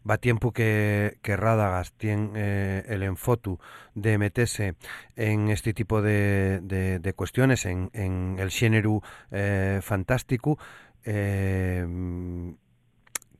va 0.08 0.18
tiempo 0.18 0.52
que, 0.52 1.18
que 1.22 1.36
Rádagas 1.36 1.92
tiene 1.92 2.30
eh, 2.34 2.84
el 2.88 3.02
enfotu 3.02 3.58
de 3.94 4.18
meterse 4.18 4.74
en 5.16 5.48
este 5.48 5.74
tipo 5.74 6.02
de, 6.02 6.60
de, 6.62 7.12
cuestiones, 7.12 7.66
en, 7.66 7.90
en, 7.92 8.36
el 8.38 8.50
género 8.50 9.02
eh, 9.30 9.80
fantástico. 9.82 10.58
Eh, 11.04 11.86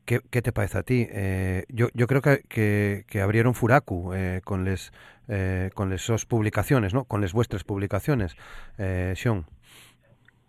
¿qué, 0.05 0.21
¿qué, 0.31 0.43
te 0.43 0.52
parece 0.52 0.79
a 0.79 0.83
ti? 0.83 1.07
Eh, 1.11 1.64
yo, 1.69 1.88
yo 1.95 2.07
creo 2.07 2.23
que, 2.23 3.05
que, 3.07 3.21
abrieron 3.21 3.55
Furaku 3.55 4.12
eh, 4.14 4.40
con 4.45 4.64
les 4.64 4.93
con 5.75 5.90
les 5.90 6.02
publicaciones, 6.26 6.93
¿no? 6.93 7.05
Con 7.05 7.21
les 7.21 7.33
vuestras 7.33 7.62
publicaciones, 7.62 8.35
eh, 8.79 9.14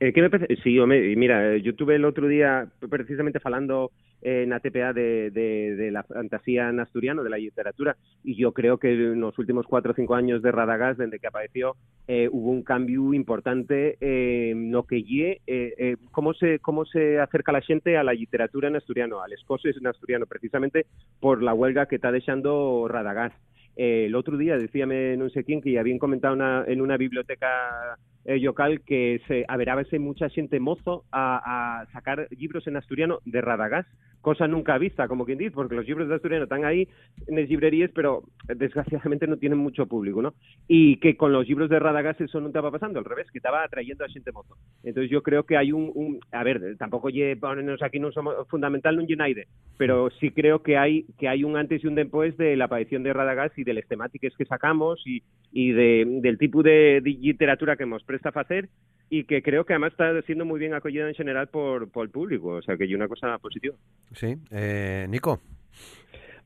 Eh, 0.04 0.14
¿qué 0.14 0.22
me? 0.24 0.30
Sí, 0.64 0.80
mira, 1.16 1.58
yo 1.58 1.76
tuve 1.76 1.94
el 1.94 2.06
otro 2.06 2.28
día 2.28 2.68
precisamente 2.90 3.40
falando 3.40 3.92
eh, 4.24 4.46
na 4.48 4.60
TPA 4.60 4.94
de, 4.94 5.90
la 5.92 6.02
fantasía 6.02 6.70
en 6.70 6.80
asturiano, 6.80 7.22
de 7.24 7.30
la 7.30 7.38
literatura, 7.38 7.96
y 8.24 8.34
yo 8.34 8.52
creo 8.52 8.80
que 8.80 8.94
en 8.94 9.22
los 9.22 9.38
últimos 9.38 9.68
cuatro 9.68 9.92
o 9.92 9.96
cinco 9.96 10.16
años 10.16 10.42
de 10.42 10.52
Radagast, 10.52 11.00
desde 11.00 11.20
que 11.20 11.28
apareció, 11.28 11.76
eh, 12.08 12.28
hubo 12.32 12.50
un 12.50 12.64
cambio 12.64 13.14
importante 13.14 13.98
eh, 14.02 14.54
no 14.56 14.88
que 14.88 14.98
eh, 14.98 15.40
eh, 15.46 15.98
cómo 16.10 16.34
se 16.34 16.58
cómo 16.58 16.84
se 16.86 17.20
acerca 17.20 17.52
la 17.52 17.62
xente 17.62 17.96
a 17.96 18.04
la 18.04 18.14
literatura 18.14 18.70
en 18.70 18.78
asturiano, 18.78 19.22
al 19.22 19.34
escoses 19.34 19.78
en 19.78 19.86
asturiano, 19.86 20.26
precisamente 20.26 20.88
por 21.20 21.44
la 21.44 21.54
huelga 21.54 21.86
que 21.86 21.98
está 21.98 22.12
dejando 22.12 22.88
Radagast. 22.90 23.38
Eh, 23.76 24.06
el 24.08 24.16
otro 24.16 24.36
día, 24.36 24.58
decíame 24.58 25.16
non 25.16 25.30
sé 25.30 25.46
quién, 25.46 25.62
que 25.62 25.78
habían 25.78 26.02
comentado 26.02 26.34
una, 26.34 26.66
en 26.66 26.82
una 26.82 26.98
biblioteca 26.98 27.96
eh, 28.26 28.40
local 28.40 28.82
que 28.82 29.22
se 29.28 29.46
averábase 29.48 30.00
mucha 30.00 30.30
xente 30.30 30.60
mozo 30.60 31.06
a, 31.12 31.86
sacar 31.92 32.28
libros 32.32 32.68
en 32.68 32.78
asturiano 32.78 33.20
de 33.26 33.42
Radagás, 33.42 33.86
cosa 34.22 34.48
nunca 34.48 34.78
vista, 34.78 35.08
como 35.08 35.26
quien 35.26 35.40
dice, 35.40 35.52
porque 35.52 35.76
los 35.76 35.88
libros 35.88 36.08
de 36.08 36.16
asturiano 36.16 36.44
están 36.44 36.64
ahí 36.64 36.88
en 37.28 37.36
las 37.36 37.50
librerías, 37.50 37.90
pero 37.94 38.24
desgraciadamente 38.56 39.26
no 39.26 39.38
tienen 39.38 39.58
mucho 39.58 39.88
público, 39.88 40.22
¿no? 40.22 40.36
Y 40.68 40.98
que 40.98 41.18
con 41.18 41.34
los 41.34 41.48
libros 41.48 41.70
de 41.70 41.80
Radagás 41.80 42.22
eso 42.22 42.40
no 42.40 42.48
estaba 42.48 42.70
pasando, 42.70 43.00
al 43.00 43.06
revés, 43.06 43.32
que 43.32 43.40
estaba 43.40 43.64
atrayendo 43.64 44.06
a 44.06 44.10
xente 44.10 44.32
mozo. 44.32 44.56
Entonces 44.84 45.10
yo 45.10 45.24
creo 45.24 45.44
que 45.44 45.58
hay 45.58 45.72
un, 45.72 45.92
un 45.96 46.20
a 46.32 46.44
ver, 46.44 46.78
tampoco 46.78 47.10
ponernos 47.40 47.82
aquí 47.82 48.00
no 48.00 48.12
somos 48.12 48.48
fundamental 48.48 48.96
no 48.96 49.02
United, 49.02 49.48
pero 49.78 50.10
sí 50.20 50.30
creo 50.30 50.62
que 50.62 50.78
hay 50.78 51.06
que 51.18 51.28
hay 51.28 51.44
un 51.44 51.58
antes 51.58 51.84
y 51.84 51.88
un 51.88 51.96
después 51.96 52.38
de 52.38 52.56
la 52.56 52.66
aparición 52.66 53.02
de 53.02 53.14
Radagás 53.14 53.58
y 53.58 53.64
de 53.64 53.74
las 53.74 53.88
temáticas 53.88 54.34
que 54.38 54.46
sacamos 54.46 55.02
y, 55.08 55.24
y 55.52 55.72
de, 55.72 56.06
del 56.22 56.38
tipo 56.38 56.64
de, 56.64 57.02
de 57.02 57.10
literatura 57.10 57.76
que 57.76 57.84
hemos 57.84 58.04
presta 58.04 58.32
a 58.34 58.40
hacer 58.40 58.70
y 59.10 59.26
que 59.26 59.42
creo 59.42 59.66
que 59.66 59.74
además 59.74 59.92
está 59.92 60.22
siendo 60.22 60.46
muy 60.46 60.60
bien 60.60 60.74
acogida 60.74 61.08
en 61.08 61.14
general 61.14 61.48
por, 61.48 61.92
por 61.92 62.06
el 62.06 62.12
público, 62.12 62.48
o 62.50 62.62
sea 62.62 62.78
que 62.78 62.86
hay 62.86 62.96
una 62.96 63.10
cosa 63.10 63.38
positiva. 63.40 63.76
Sí, 64.14 64.38
eh, 64.52 65.06
Nico. 65.10 65.42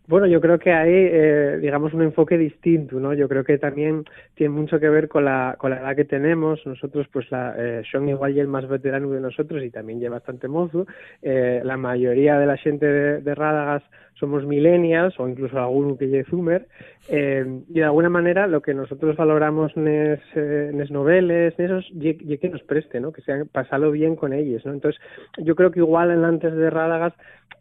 Bueno, 0.07 0.27
yo 0.27 0.39
creo 0.39 0.59
que 0.59 0.71
hay, 0.71 0.93
eh, 0.93 1.57
digamos, 1.59 1.93
un 1.93 2.03
enfoque 2.03 2.37
distinto, 2.37 2.99
¿no? 2.99 3.13
Yo 3.15 3.27
creo 3.27 3.43
que 3.43 3.57
también 3.57 4.05
tiene 4.35 4.53
mucho 4.53 4.79
que 4.79 4.87
ver 4.87 5.07
con 5.07 5.25
la, 5.25 5.55
con 5.57 5.71
la 5.71 5.79
edad 5.79 5.95
que 5.95 6.05
tenemos. 6.05 6.63
Nosotros, 6.65 7.07
pues, 7.11 7.29
la, 7.31 7.55
eh, 7.57 7.81
son 7.91 8.07
igual 8.07 8.35
y 8.35 8.39
el 8.39 8.47
más 8.47 8.67
veterano 8.67 9.09
de 9.09 9.19
nosotros 9.19 9.63
y 9.63 9.71
también 9.71 9.99
lleva 9.99 10.17
bastante 10.17 10.47
mozo. 10.47 10.85
Eh, 11.23 11.61
la 11.63 11.77
mayoría 11.77 12.37
de 12.37 12.45
la 12.45 12.57
gente 12.57 12.85
de, 12.85 13.21
de 13.21 13.35
Rádagas 13.35 13.81
somos 14.19 14.45
millennials 14.45 15.19
o 15.19 15.27
incluso 15.27 15.59
alguno 15.59 15.97
que 15.97 16.07
lleve 16.07 16.23
Zoomer 16.25 16.67
eh, 17.09 17.45
y 17.69 17.73
de 17.73 17.83
alguna 17.83 18.09
manera 18.09 18.47
lo 18.47 18.61
que 18.61 18.73
nosotros 18.73 19.15
valoramos 19.15 19.75
en 19.75 19.87
eh, 19.87 20.71
nes 20.73 20.89
noveles, 20.89 21.53
en 21.57 21.65
esos, 21.65 21.85
y, 21.93 22.37
que 22.37 22.49
nos 22.49 22.63
preste, 22.63 22.99
¿no? 22.99 23.11
que 23.11 23.21
sean 23.21 23.47
pasalo 23.51 23.91
bien 23.91 24.15
con 24.15 24.33
ellos. 24.33 24.65
¿no? 24.65 24.73
Entonces, 24.73 25.01
yo 25.37 25.55
creo 25.55 25.71
que 25.71 25.79
igual 25.79 26.11
en 26.11 26.23
antes 26.23 26.53
de 26.55 26.69
Rádagas 26.69 27.13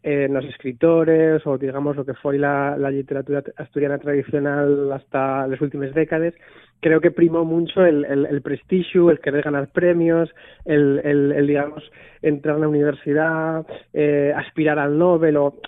eh, 0.03 0.27
los 0.29 0.45
escritores 0.45 1.45
o 1.45 1.57
digamos 1.57 1.95
lo 1.95 2.05
que 2.05 2.13
fue 2.13 2.37
la, 2.37 2.77
la 2.77 2.89
literatura 2.89 3.43
asturiana 3.57 3.97
tradicional 3.97 4.91
hasta 4.91 5.47
las 5.47 5.59
últimas 5.61 5.93
décadas 5.93 6.33
creo 6.79 7.01
que 7.01 7.11
primó 7.11 7.45
mucho 7.45 7.85
el, 7.85 8.05
el, 8.05 8.25
el 8.25 8.41
prestigio, 8.41 9.09
el 9.09 9.19
querer 9.19 9.43
ganar 9.43 9.69
premios, 9.69 10.29
el, 10.65 11.01
el, 11.03 11.31
el 11.31 11.47
digamos, 11.47 11.83
entrar 12.21 12.55
a 12.55 12.59
la 12.59 12.67
universidad, 12.67 13.65
eh, 13.93 14.33
aspirar 14.35 14.79
al 14.79 14.97
Nobel 14.97 15.37
o 15.37 15.59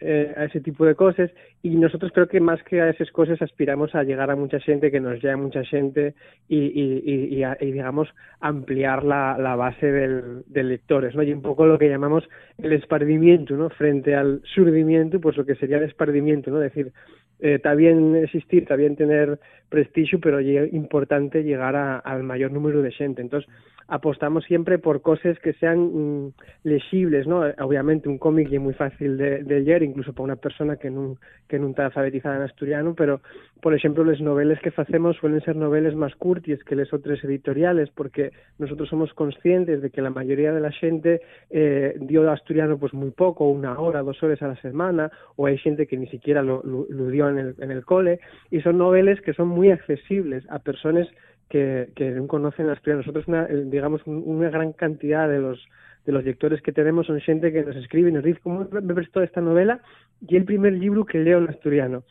eh, 0.00 0.34
a 0.36 0.44
ese 0.44 0.60
tipo 0.60 0.84
de 0.84 0.94
cosas. 0.94 1.30
Y 1.62 1.76
nosotros 1.76 2.10
creo 2.14 2.26
que 2.26 2.40
más 2.40 2.62
que 2.62 2.80
a 2.80 2.88
esas 2.88 3.10
cosas 3.10 3.40
aspiramos 3.42 3.94
a 3.94 4.02
llegar 4.02 4.30
a 4.30 4.36
mucha 4.36 4.58
gente, 4.60 4.90
que 4.90 4.98
nos 4.98 5.22
llegue 5.22 5.36
mucha 5.36 5.62
gente 5.64 6.14
y, 6.48 6.56
y, 6.56 7.02
y, 7.04 7.44
y, 7.44 7.72
digamos, 7.72 8.08
ampliar 8.40 9.04
la, 9.04 9.56
base 9.56 9.92
del, 9.92 10.42
del 10.46 10.68
lectores, 10.70 11.14
¿no? 11.14 11.22
Y 11.22 11.32
un 11.32 11.42
poco 11.42 11.66
lo 11.66 11.78
que 11.78 11.90
llamamos 11.90 12.26
el 12.62 12.72
espardimiento, 12.72 13.56
¿no? 13.56 13.68
Frente 13.68 14.14
al 14.14 14.40
surdimiento, 14.54 15.20
pues 15.20 15.36
lo 15.36 15.44
que 15.44 15.54
sería 15.54 15.76
el 15.76 15.84
espardimiento, 15.84 16.50
¿no? 16.50 16.62
Es 16.62 16.72
decir, 16.72 16.92
eh, 17.40 17.54
está 17.54 17.74
bien 17.74 18.16
existir, 18.16 18.62
está 18.62 18.76
bien 18.76 18.96
tener 18.96 19.38
prestigio, 19.68 20.18
pero 20.20 20.38
es 20.38 20.72
importante 20.72 21.42
llegar 21.42 21.76
a, 21.76 21.98
al 21.98 22.22
mayor 22.22 22.52
número 22.52 22.80
de 22.80 22.92
gente. 22.92 23.20
Entonces, 23.20 23.50
apostamos 23.88 24.44
siempre 24.44 24.78
por 24.78 25.02
cosas 25.02 25.38
que 25.40 25.52
sean 25.54 25.78
mm, 26.26 26.32
legibles, 26.64 27.26
¿no? 27.26 27.42
Obviamente 27.58 28.08
un 28.08 28.18
cómic 28.18 28.52
es 28.52 28.60
muy 28.60 28.74
fácil 28.74 29.16
de, 29.16 29.42
de 29.42 29.60
leer, 29.60 29.82
incluso 29.82 30.12
para 30.12 30.24
una 30.24 30.36
persona 30.36 30.76
que 30.76 30.90
no, 30.90 31.16
que 31.50 31.58
no 31.58 31.68
está 31.68 31.86
alfabetizada 31.86 32.36
en 32.36 32.42
asturiano, 32.42 32.94
pero, 32.94 33.20
por 33.60 33.74
ejemplo, 33.74 34.04
las 34.04 34.20
novelas 34.20 34.60
que 34.60 34.72
hacemos 34.74 35.16
suelen 35.16 35.40
ser 35.40 35.56
novelas 35.56 35.96
más 35.96 36.14
curtis 36.14 36.62
que 36.62 36.76
las 36.76 36.92
otras 36.92 37.22
editoriales, 37.24 37.90
porque 37.90 38.30
nosotros 38.58 38.88
somos 38.88 39.12
conscientes 39.14 39.82
de 39.82 39.90
que 39.90 40.00
la 40.00 40.10
mayoría 40.10 40.52
de 40.52 40.60
la 40.60 40.70
gente 40.70 41.20
eh, 41.50 41.96
dio 42.00 42.30
asturiano 42.30 42.78
pues 42.78 42.94
muy 42.94 43.10
poco, 43.10 43.48
una 43.48 43.78
hora, 43.80 44.02
dos 44.02 44.22
horas 44.22 44.40
a 44.42 44.48
la 44.48 44.56
semana, 44.62 45.10
o 45.34 45.46
hay 45.46 45.58
gente 45.58 45.88
que 45.88 45.96
ni 45.96 46.06
siquiera 46.06 46.42
lo, 46.42 46.62
dio 47.10 47.28
en 47.28 47.38
el, 47.38 47.54
en 47.58 47.72
el 47.72 47.84
cole, 47.84 48.20
y 48.50 48.60
son 48.60 48.78
novelas 48.78 49.20
que 49.20 49.34
son 49.34 49.48
muy 49.48 49.72
accesibles 49.72 50.44
a 50.48 50.60
personas 50.60 51.08
que, 51.48 51.88
que 51.96 52.12
no 52.12 52.28
conocen 52.28 52.70
asturiano. 52.70 53.00
Nosotros, 53.00 53.26
una, 53.26 53.46
digamos, 53.46 54.02
una 54.06 54.50
gran 54.50 54.72
cantidad 54.72 55.28
de 55.28 55.40
los 55.40 55.58
de 56.06 56.12
los 56.12 56.24
lectores 56.24 56.62
que 56.62 56.72
tenemos 56.72 57.06
son 57.06 57.20
gente 57.20 57.52
que 57.52 57.62
nos 57.62 57.76
escribe 57.76 58.10
y 58.10 58.12
nos 58.12 58.24
dice 58.24 58.40
cómo 58.42 58.66
me 58.70 58.94
prestó 58.94 59.22
esta 59.22 59.40
novela 59.40 59.80
y 60.26 60.36
el 60.36 60.44
primer 60.44 60.72
libro 60.72 61.04
que 61.04 61.18
leo 61.18 61.38
en 61.38 61.48
asturiano. 61.48 62.04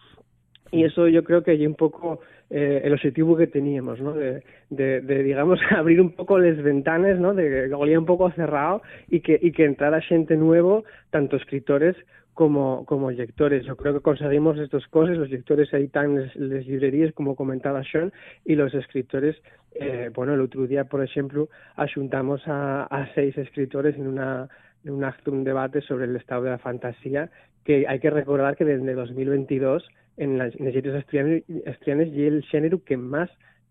Y 0.72 0.84
eso 0.84 1.08
yo 1.08 1.24
creo 1.24 1.44
que 1.44 1.52
hay 1.52 1.66
un 1.66 1.76
poco 1.76 2.20
eh, 2.52 2.82
el 2.84 2.94
objetivo 2.94 3.36
que 3.36 3.48
teníamos, 3.48 4.00
¿no? 4.00 4.14
De, 4.14 4.44
de, 4.70 5.24
digamos, 5.24 5.60
abrir 5.72 6.00
un 6.00 6.12
poco 6.12 6.38
las 6.38 6.62
ventanas, 6.62 7.20
¿no? 7.20 7.34
De 7.34 7.68
que 7.70 7.74
olía 7.74 8.00
un 8.00 8.06
poco 8.06 8.32
cerrado 8.32 8.82
y 9.08 9.22
que, 9.22 9.40
y 9.42 9.52
que 9.52 9.66
entrara 9.66 10.02
gente 10.02 10.38
nuevo, 10.38 10.84
tanto 11.10 11.38
escritores 11.38 11.96
como, 12.40 12.86
como 12.86 13.12
lectores. 13.12 13.66
Yo 13.66 13.76
creo 13.76 13.96
que 13.96 14.00
conseguimos 14.00 14.58
estas 14.58 14.88
cosas, 14.88 15.18
los 15.18 15.30
lectores 15.30 15.74
están 15.74 16.18
en 16.18 16.50
las 16.50 16.66
librerías, 16.66 17.12
como 17.12 17.36
comentaba 17.36 17.84
Sean, 17.84 18.14
y 18.46 18.56
los 18.56 18.74
escritores, 18.74 19.36
eh, 19.74 20.10
bueno, 20.16 20.36
el 20.36 20.40
otro 20.40 20.66
día, 20.66 20.86
por 20.86 21.04
ejemplo, 21.04 21.50
ajuntamos 21.76 22.42
a, 22.48 22.84
a 22.84 23.14
seis 23.14 23.38
escritores 23.38 23.98
en 23.98 24.08
una 24.08 24.48
en 24.86 24.94
un 24.94 25.04
acto, 25.04 25.34
un 25.34 25.44
debate 25.44 25.82
sobre 25.82 26.06
el 26.06 26.16
estado 26.16 26.44
de 26.44 26.52
la 26.52 26.60
fantasía, 26.60 27.30
que 27.66 27.86
hay 27.86 28.00
que 28.00 28.10
recordar 28.10 28.56
que 28.56 28.64
desde 28.64 28.94
2022 28.94 29.86
en 30.16 30.38
las, 30.38 30.56
en 30.56 30.64
las 30.64 30.76
editoriales 30.76 31.44
asturianas 31.68 32.08
y 32.08 32.24
el 32.24 32.44
género 32.44 32.82
que 32.86 32.96
más 32.96 33.30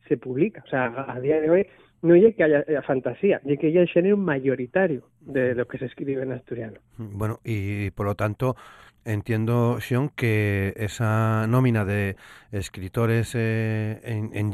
se 0.09 0.19
publica. 0.19 0.63
O 0.67 0.69
sea, 0.69 1.07
a 1.09 1.19
día 1.21 1.41
de 1.41 1.49
hoy 1.49 1.67
no 2.03 2.15
es 2.15 2.35
que 2.37 2.45
haya, 2.45 2.65
haya 2.69 2.83
fantasía, 2.83 3.41
es 3.45 3.59
que 3.59 3.69
haya 3.69 3.81
el 3.81 3.89
género 3.89 4.17
mayoritario 4.17 5.09
de 5.21 5.55
lo 5.55 5.67
que 5.67 5.79
se 5.79 5.87
escribe 5.87 6.23
en 6.23 6.33
asturiano. 6.33 6.79
Bueno, 6.97 7.41
y 7.45 7.91
por 7.91 8.07
lo 8.07 8.15
tanto, 8.15 8.57
entiendo, 9.05 9.81
Sean, 9.81 10.11
que 10.11 10.75
esa 10.77 11.47
nómina 11.49 11.85
de 11.85 12.17
escritores 12.53 13.35
eh, 13.35 14.01
en, 14.05 14.31
en 14.35 14.53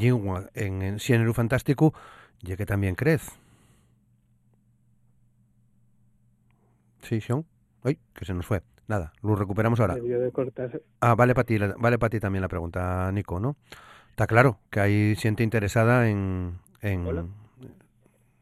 en, 0.53 0.81
en 0.81 0.99
género 0.99 1.33
fantástico, 1.33 1.93
ya 2.41 2.55
que 2.57 2.65
también 2.65 2.95
crece. 2.95 3.31
Sí, 7.01 7.21
Sean. 7.21 7.45
Ay, 7.83 7.99
que 8.13 8.25
se 8.25 8.33
nos 8.33 8.45
fue. 8.45 8.61
Nada, 8.87 9.13
lo 9.21 9.35
recuperamos 9.35 9.79
ahora. 9.79 9.95
Ah, 11.01 11.15
vale 11.15 11.33
para 11.33 11.45
ti, 11.45 11.57
vale 11.57 11.97
para 11.97 12.09
ti 12.09 12.19
también 12.19 12.41
la 12.41 12.47
pregunta, 12.47 13.11
Nico, 13.11 13.39
¿no? 13.39 13.55
Está 14.09 14.27
claro 14.27 14.59
que 14.69 14.79
hay 14.79 15.15
gente 15.15 15.43
interesada 15.43 16.09
en... 16.09 16.64
en... 16.81 17.05
Hola. 17.05 17.25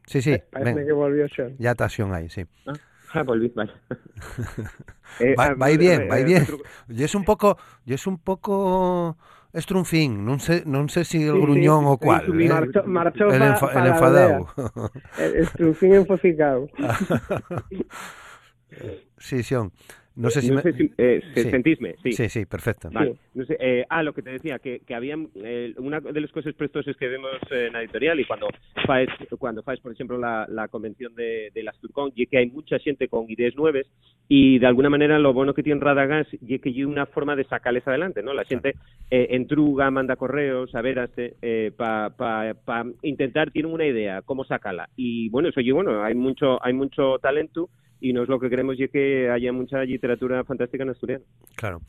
Sí, 0.06 0.22
sí. 0.22 0.34
Eh, 0.34 0.44
parece 0.52 0.74
ven. 0.76 0.86
que 0.86 0.94
volvió 0.94 1.28
Sean. 1.30 1.56
Ya 1.58 1.72
está 1.72 1.90
Sean 1.90 2.14
ahí, 2.14 2.30
sí. 2.30 2.46
Ah, 2.66 2.74
ah 3.14 3.24
volví, 3.24 3.50
vale. 3.56 3.72
eh, 5.20 5.36
va, 5.38 5.54
va 5.54 5.68
bien, 5.70 6.08
va 6.12 6.18
bien. 6.18 6.46
Y 6.90 7.04
es 7.04 7.16
un 7.16 7.24
poco... 7.24 7.58
Y 7.86 7.94
es 7.94 8.06
un 8.08 8.18
poco... 8.18 9.18
Estrunfín, 9.54 10.26
non 10.26 10.42
sé, 10.42 10.66
non 10.66 10.90
sé 10.90 11.06
si 11.06 11.30
el 11.30 11.38
sí, 11.38 11.42
gruñón 11.46 11.86
sí, 11.86 11.90
o 11.94 11.98
cual. 12.02 12.26
Sí, 12.26 12.50
marchó, 12.50 12.82
marchó 12.90 13.30
el, 13.30 13.54
enfa, 13.54 13.70
pa, 13.70 13.78
el 13.78 13.86
enfadado. 13.94 14.50
El 15.22 15.46
estrunfín 15.46 15.94
sí, 19.20 19.44
Sion. 19.44 19.70
No 20.16 20.30
sé 20.30 20.42
si, 20.42 20.50
no 20.50 20.56
me... 20.56 20.62
sé 20.62 20.74
si 20.74 20.92
eh, 20.98 21.22
sí. 21.34 21.50
sentisme, 21.50 21.96
sí. 22.04 22.12
Sí, 22.12 22.30
sí, 22.30 22.46
perfecto. 22.46 22.90
Vale. 22.92 23.16
No 23.34 23.46
sé, 23.46 23.58
eh, 23.60 23.86
ah, 23.90 24.04
lo 24.04 24.14
que 24.14 24.22
te 24.22 24.32
decía, 24.32 24.60
que, 24.60 24.82
que 24.86 24.94
había 24.94 25.18
eh, 25.36 25.74
una 25.78 26.00
de 26.00 26.22
las 26.22 26.32
cosas 26.32 26.54
prestoses 26.54 26.96
que 26.98 27.08
vemos 27.08 27.32
en 27.50 27.74
la 27.74 27.82
editorial 27.82 28.20
y 28.20 28.26
cuando 28.26 28.48
faes, 28.86 29.10
cuando 29.40 29.64
faes 29.64 29.80
por 29.80 29.92
ejemplo, 29.92 30.18
la, 30.18 30.46
la 30.50 30.68
convención 30.68 31.16
de, 31.16 31.52
de 31.54 31.64
las 31.64 31.78
Turcón, 31.80 32.12
y 32.16 32.28
que 32.28 32.38
hay 32.38 32.50
mucha 32.50 32.78
gente 32.80 33.08
con 33.08 33.30
ideas 33.30 33.56
nuevas 33.56 33.86
y 34.28 34.60
de 34.60 34.68
alguna 34.68 34.90
manera 34.90 35.20
lo 35.20 35.34
bueno 35.34 35.54
que 35.54 35.64
tiene 35.64 35.82
Radagás 35.82 36.28
y 36.32 36.60
que 36.60 36.70
hay 36.70 36.84
una 36.84 37.06
forma 37.08 37.36
de 37.36 37.44
sacarles 37.46 37.88
adelante, 37.88 38.24
¿no? 38.24 38.34
La 38.34 38.46
gente 38.46 38.76
eh, 39.10 39.28
entruga, 39.32 39.92
manda 39.92 40.16
correos, 40.16 40.74
a 40.76 40.82
ver, 40.82 41.10
eh, 41.18 41.72
para 41.76 42.12
pa, 42.12 42.54
pa 42.66 42.86
intentar, 43.02 43.52
tiene 43.52 43.70
una 43.70 43.86
idea, 43.86 44.22
cómo 44.22 44.46
sacarla. 44.46 44.90
Y 44.96 45.30
bueno, 45.30 45.50
eso 45.50 45.60
yo, 45.60 45.76
bueno, 45.76 46.04
hay 46.04 46.16
mucho, 46.16 46.64
hay 46.64 46.74
mucho 46.74 47.18
talento 47.20 47.70
y 48.04 48.12
no 48.12 48.24
es 48.24 48.30
lo 48.30 48.40
que 48.40 48.50
queremos 48.50 48.80
y 48.80 48.90
que 48.90 49.30
haya 49.30 49.52
mucha 49.54 49.82
literatura 49.84 50.44
fantástica 50.44 50.84
en 50.84 50.90
asturiano. 50.90 51.24
Claro. 51.56 51.82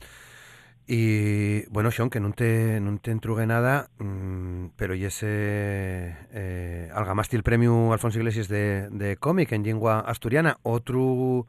Y 0.87 1.67
bueno, 1.71 1.91
Sean, 1.91 2.11
que 2.11 2.21
non 2.21 2.37
te, 2.37 2.79
non 2.79 3.01
te 3.01 3.11
entrugue 3.11 3.49
nada, 3.49 3.89
mmm, 3.97 4.77
pero 4.77 4.93
y 4.95 5.09
ese 5.09 6.13
eh, 6.31 6.93
algamaste 6.93 7.41
el 7.41 7.43
premio 7.43 7.91
Alfonso 7.91 8.21
Iglesias 8.21 8.49
de, 8.53 8.93
de 8.93 9.17
cómic 9.17 9.53
en 9.53 9.65
lengua 9.65 10.05
asturiana, 10.05 10.61
otro 10.63 11.49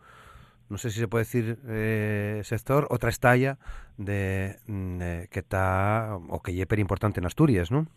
no 0.69 0.77
sé 0.77 0.89
si 0.89 0.99
se 0.99 1.07
puede 1.07 1.25
decir 1.25 1.59
eh, 1.67 2.41
sector, 2.43 2.87
otra 2.89 3.09
estalla 3.09 3.59
de, 3.97 4.55
mm, 4.67 5.01
eh, 5.01 5.27
que 5.29 5.39
está, 5.39 6.17
o 6.29 6.41
que 6.41 6.51
es 6.51 6.79
importante 6.79 7.19
en 7.19 7.25
Asturias, 7.27 7.69
¿no? 7.71 7.87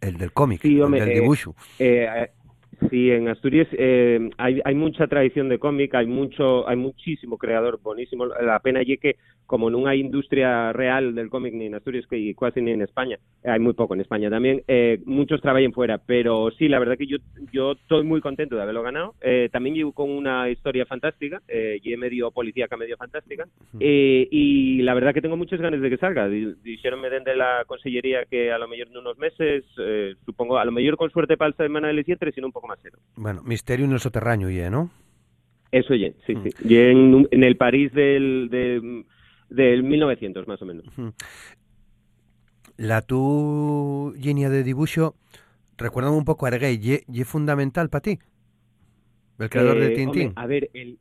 El 0.00 0.18
del 0.18 0.32
cómic, 0.32 0.60
sí, 0.60 0.78
el 0.78 0.90
del 0.90 1.08
eh, 1.08 1.20
dibujo. 1.20 1.54
Sí, 2.90 3.10
en 3.10 3.28
Asturias 3.28 3.68
eh, 3.72 4.30
hay, 4.38 4.60
hay 4.64 4.74
mucha 4.74 5.06
tradición 5.06 5.48
de 5.48 5.58
cómic, 5.58 5.94
hay 5.94 6.06
mucho, 6.06 6.68
hay 6.68 6.76
muchísimo 6.76 7.38
creador 7.38 7.80
buenísimo. 7.82 8.26
La 8.26 8.58
pena 8.60 8.80
es 8.80 9.00
que 9.00 9.16
como 9.46 9.68
no 9.68 9.86
hay 9.86 10.00
industria 10.00 10.72
real 10.72 11.14
del 11.14 11.28
cómic 11.28 11.52
ni 11.52 11.66
en 11.66 11.74
Asturias 11.74 12.06
que 12.08 12.34
casi 12.38 12.62
ni 12.62 12.70
en 12.70 12.82
España, 12.82 13.18
hay 13.44 13.60
muy 13.60 13.74
poco 13.74 13.92
en 13.94 14.00
España 14.00 14.30
también, 14.30 14.62
eh, 14.66 15.00
muchos 15.04 15.42
trabajan 15.42 15.72
fuera, 15.72 15.98
pero 15.98 16.50
sí, 16.52 16.68
la 16.68 16.78
verdad 16.78 16.96
que 16.96 17.06
yo 17.06 17.18
yo 17.52 17.72
estoy 17.72 18.02
muy 18.02 18.20
contento 18.20 18.56
de 18.56 18.62
haberlo 18.62 18.82
ganado. 18.82 19.14
Eh, 19.20 19.48
también 19.52 19.74
llevo 19.74 19.92
con 19.92 20.10
una 20.10 20.48
historia 20.48 20.86
fantástica, 20.86 21.42
eh, 21.48 21.78
y 21.82 21.96
medio 21.96 22.30
policíaca, 22.30 22.76
medio 22.76 22.96
fantástica, 22.96 23.46
eh, 23.78 24.26
y 24.30 24.80
la 24.82 24.94
verdad 24.94 25.12
que 25.12 25.20
tengo 25.20 25.36
muchas 25.36 25.60
ganas 25.60 25.80
de 25.80 25.90
que 25.90 25.98
salga. 25.98 26.28
Dijeronme 26.28 27.10
desde 27.10 27.36
la 27.36 27.64
consellería 27.66 28.24
que 28.24 28.50
a 28.50 28.58
lo 28.58 28.68
mejor 28.68 28.88
en 28.88 28.96
unos 28.96 29.18
meses, 29.18 29.64
eh, 29.78 30.14
supongo, 30.24 30.56
a 30.56 30.64
lo 30.64 30.72
mejor 30.72 30.96
con 30.96 31.10
suerte 31.10 31.36
para 31.36 31.48
el 31.48 31.56
semana 31.56 31.88
del 31.88 32.04
7, 32.04 32.32
sino 32.32 32.46
un 32.46 32.52
poco 32.52 32.68
más 32.68 32.71
bueno, 33.16 33.42
Misterio 33.42 33.86
en 33.86 33.92
el 33.92 34.00
soterráneo, 34.00 34.50
¿y 34.50 34.70
¿no? 34.70 34.90
Eso 35.70 35.94
ya, 35.94 36.08
sí, 36.26 36.34
sí. 36.42 36.50
Y 36.68 36.76
en, 36.76 37.26
en, 37.30 37.44
el 37.44 37.56
París 37.56 37.92
del, 37.92 38.48
de, 38.50 39.04
del 39.48 39.82
1900, 39.82 40.46
más 40.46 40.60
o 40.60 40.66
menos. 40.66 40.84
La 42.76 43.00
tu 43.02 44.12
línea 44.16 44.50
de 44.50 44.62
dibujo, 44.62 45.14
recuérdame 45.78 46.16
un 46.16 46.24
poco 46.24 46.46
a 46.46 46.50
Arguey, 46.50 46.78
¿y 47.08 47.20
es 47.20 47.28
fundamental 47.28 47.88
para 47.88 48.02
ti? 48.02 48.18
El 49.38 49.48
creador 49.48 49.78
eh, 49.78 49.80
de 49.80 49.90
Tintín. 49.90 50.26
Hombre, 50.28 50.42
a 50.42 50.46
ver, 50.46 50.70
el, 50.74 50.98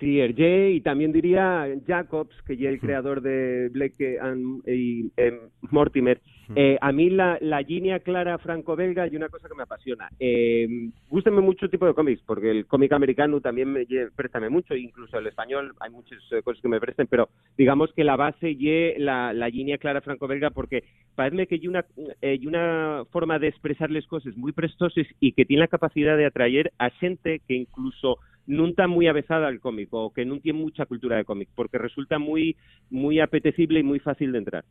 Sí, 0.00 0.18
Hergé 0.18 0.70
y 0.70 0.80
también 0.80 1.12
diría 1.12 1.66
Jacobs, 1.86 2.34
que 2.46 2.56
ya 2.56 2.70
el 2.70 2.80
creador 2.80 3.20
de 3.20 3.68
Blake 3.68 4.18
and, 4.18 4.66
y 4.66 5.12
eh, 5.18 5.38
Mortimer. 5.70 6.22
Eh, 6.56 6.78
a 6.80 6.92
mí 6.92 7.10
la, 7.10 7.38
la 7.40 7.60
línea 7.60 8.00
clara 8.00 8.38
franco-belga 8.38 9.06
y 9.06 9.16
una 9.16 9.28
cosa 9.28 9.48
que 9.48 9.54
me 9.54 9.62
apasiona. 9.62 10.08
Eh, 10.18 10.90
gústame 11.08 11.40
mucho 11.40 11.66
el 11.66 11.70
tipo 11.70 11.86
de 11.86 11.94
cómics, 11.94 12.22
porque 12.26 12.50
el 12.50 12.66
cómic 12.66 12.92
americano 12.92 13.40
también 13.40 13.72
me 13.72 13.86
préstame 14.14 14.48
mucho, 14.48 14.74
incluso 14.74 15.18
el 15.18 15.26
español, 15.26 15.74
hay 15.80 15.90
muchas 15.90 16.18
eh, 16.32 16.42
cosas 16.42 16.60
que 16.60 16.68
me 16.68 16.80
presten, 16.80 17.06
pero 17.06 17.28
digamos 17.56 17.92
que 17.92 18.04
la 18.04 18.16
base 18.16 18.50
y 18.50 18.98
la, 18.98 19.32
la 19.32 19.48
línea 19.48 19.78
clara 19.78 20.00
franco-belga, 20.00 20.50
porque 20.50 20.84
parece 21.14 21.46
que 21.46 21.54
hay 21.56 21.68
una, 21.68 21.84
eh, 22.20 22.40
una 22.46 23.04
forma 23.10 23.38
de 23.38 23.48
expresar 23.48 23.90
las 23.90 24.06
cosas 24.06 24.36
muy 24.36 24.52
prestosas 24.52 25.06
y 25.20 25.32
que 25.32 25.44
tiene 25.44 25.60
la 25.60 25.68
capacidad 25.68 26.16
de 26.16 26.26
atraer 26.26 26.72
a 26.78 26.90
gente 26.90 27.40
que 27.46 27.54
incluso 27.54 28.18
no 28.46 28.66
está 28.66 28.88
muy 28.88 29.06
avezada 29.06 29.46
al 29.46 29.60
cómic 29.60 29.88
o 29.92 30.12
que 30.12 30.24
no 30.24 30.40
tiene 30.40 30.58
mucha 30.58 30.86
cultura 30.86 31.16
de 31.16 31.24
cómic, 31.24 31.48
porque 31.54 31.78
resulta 31.78 32.18
muy, 32.18 32.56
muy 32.90 33.20
apetecible 33.20 33.80
y 33.80 33.84
muy 33.84 34.00
fácil 34.00 34.32
de 34.32 34.38
entrar. 34.38 34.64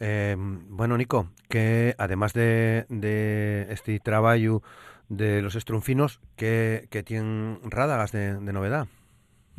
Eh, 0.00 0.36
bueno, 0.38 0.96
Nico, 0.96 1.28
que 1.48 1.94
además 1.98 2.32
de, 2.32 2.84
de 2.88 3.66
este 3.70 3.98
trabajo 4.00 4.62
de 5.08 5.42
los 5.42 5.54
estrunfinos, 5.54 6.20
¿qué, 6.36 6.86
qué 6.90 7.02
tienen 7.02 7.58
rádagas 7.64 8.12
de, 8.12 8.34
de, 8.34 8.52
novedad? 8.52 8.86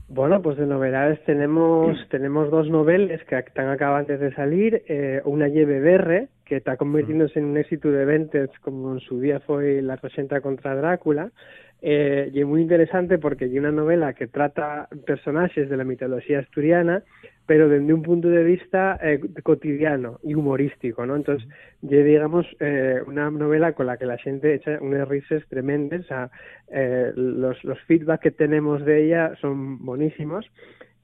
Bueno, 0.08 0.42
pues 0.42 0.58
de 0.58 0.66
novedades 0.66 1.24
tenemos 1.26 1.98
tenemos 2.10 2.52
dos 2.52 2.70
novelas 2.70 3.24
que 3.26 3.38
están 3.38 3.70
acabantes 3.70 4.20
de 4.20 4.34
salir, 4.34 4.84
eh, 4.88 5.22
una 5.26 5.48
YBBR, 5.48 6.28
que 6.46 6.58
está 6.58 6.78
convirtiéndose 6.78 7.40
en 7.40 7.46
un 7.46 7.58
éxito 7.58 7.90
de 7.90 8.06
ventas 8.06 8.50
como 8.62 8.94
en 8.94 9.00
su 9.00 9.20
día 9.20 9.40
fue 9.40 9.82
La 9.82 10.00
80 10.02 10.42
contra 10.42 10.76
Drácula, 10.76 11.32
eh, 11.82 12.32
y 12.34 12.40
es 12.40 12.46
muy 12.46 12.62
interesante 12.62 13.18
porque 13.18 13.46
hay 13.46 13.60
una 13.60 13.72
novela 13.72 14.14
que 14.14 14.28
trata 14.28 14.88
personajes 15.06 15.70
de 15.70 15.78
la 15.78 15.84
mitología 15.84 16.40
asturiana, 16.40 17.04
pero 17.46 17.70
desde 17.70 17.94
un 17.94 18.02
punto 18.02 18.30
de 18.30 18.44
vista 18.44 19.00
eh, 19.02 19.20
cotidiano 19.44 20.20
y 20.24 20.34
humorístico, 20.34 21.06
¿no? 21.06 21.16
Entonces, 21.16 21.48
digamos, 21.82 22.46
eh, 22.60 23.02
una 23.06 23.30
novela 23.30 23.74
con 23.74 23.86
la 23.86 23.98
que 23.98 24.06
la 24.06 24.18
gente 24.18 24.56
echa 24.56 24.80
unas 24.82 25.08
risas 25.08 25.44
tremendas, 25.48 26.06
eh, 26.70 27.12
los, 27.16 27.64
los 27.64 27.80
feedback 27.82 28.22
que 28.22 28.32
tenemos 28.32 28.84
de 28.84 29.06
ella 29.06 29.34
son 29.42 29.86
buenísimos. 29.86 30.46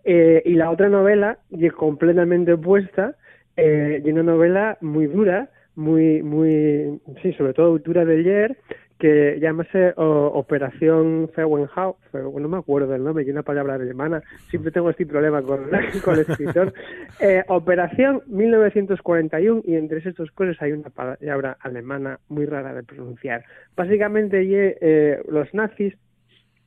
Eh, 0.04 0.42
y 0.46 0.56
la 0.56 0.72
otra 0.72 0.90
novela, 0.90 1.38
y 1.52 1.70
completamente 1.70 2.54
opuesta, 2.54 3.16
y 3.58 4.10
una 4.10 4.24
novela 4.24 4.78
muy 4.82 5.06
dura, 5.06 5.50
muy, 5.76 6.24
muy, 6.24 7.00
sí, 7.22 7.34
sobre 7.34 7.54
todo 7.54 7.78
dura 7.78 8.06
de 8.06 8.20
ayer, 8.20 8.58
que 9.02 9.40
llámase 9.42 9.94
o, 9.98 10.28
Operación 10.36 11.28
Feuenhau, 11.34 11.98
no 12.14 12.48
me 12.48 12.58
acuerdo 12.58 12.94
del 12.94 13.04
nombre, 13.04 13.24
y 13.24 13.32
una 13.32 13.42
palabra 13.42 13.74
alemana, 13.74 14.22
siempre 14.52 14.72
tengo 14.72 14.92
este 14.92 15.08
problema 15.08 15.42
con, 15.42 15.72
con 16.06 16.14
el 16.14 16.22
escritor. 16.22 16.74
Eh, 17.20 17.44
Operación 17.50 18.22
1941, 18.28 19.62
y 19.66 19.76
entre 19.76 20.00
estas 20.00 20.32
cosas 20.32 20.60
hay 20.62 20.72
una 20.72 20.90
palabra 20.90 21.58
alemana 21.60 22.20
muy 22.30 22.46
rara 22.46 22.74
de 22.74 22.84
pronunciar. 22.84 23.44
Básicamente, 23.76 24.42
eh, 24.82 25.22
los 25.28 25.54
nazis 25.54 25.94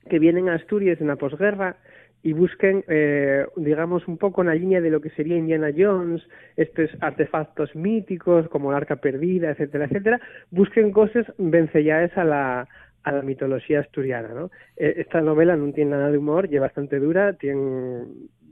que 0.08 0.18
vienen 0.18 0.48
a 0.48 0.54
Asturias 0.54 1.00
en 1.00 1.08
la 1.08 1.16
posguerra 1.16 1.76
y 2.24 2.32
busquen, 2.32 2.82
eh, 2.88 3.46
digamos, 3.54 4.08
un 4.08 4.16
poco 4.16 4.40
en 4.40 4.48
la 4.48 4.54
línea 4.54 4.80
de 4.80 4.88
lo 4.88 5.02
que 5.02 5.10
sería 5.10 5.36
Indiana 5.36 5.68
Jones, 5.76 6.22
estos 6.56 6.88
artefactos 7.00 7.76
míticos 7.76 8.48
como 8.48 8.70
el 8.70 8.78
arca 8.78 8.96
perdida, 8.96 9.50
etcétera, 9.50 9.84
etcétera, 9.84 10.20
busquen 10.50 10.90
cosas 10.90 11.26
vencelladas 11.36 12.16
a 12.16 12.24
la, 12.24 12.68
a 13.02 13.12
la 13.12 13.20
mitología 13.20 13.80
asturiana, 13.80 14.28
¿no? 14.28 14.50
Eh, 14.78 14.94
esta 14.96 15.20
novela 15.20 15.54
no 15.54 15.70
tiene 15.74 15.90
nada 15.90 16.10
de 16.10 16.16
humor, 16.16 16.48
es 16.50 16.58
bastante 16.58 16.98
dura, 16.98 17.34
tiene, 17.34 18.04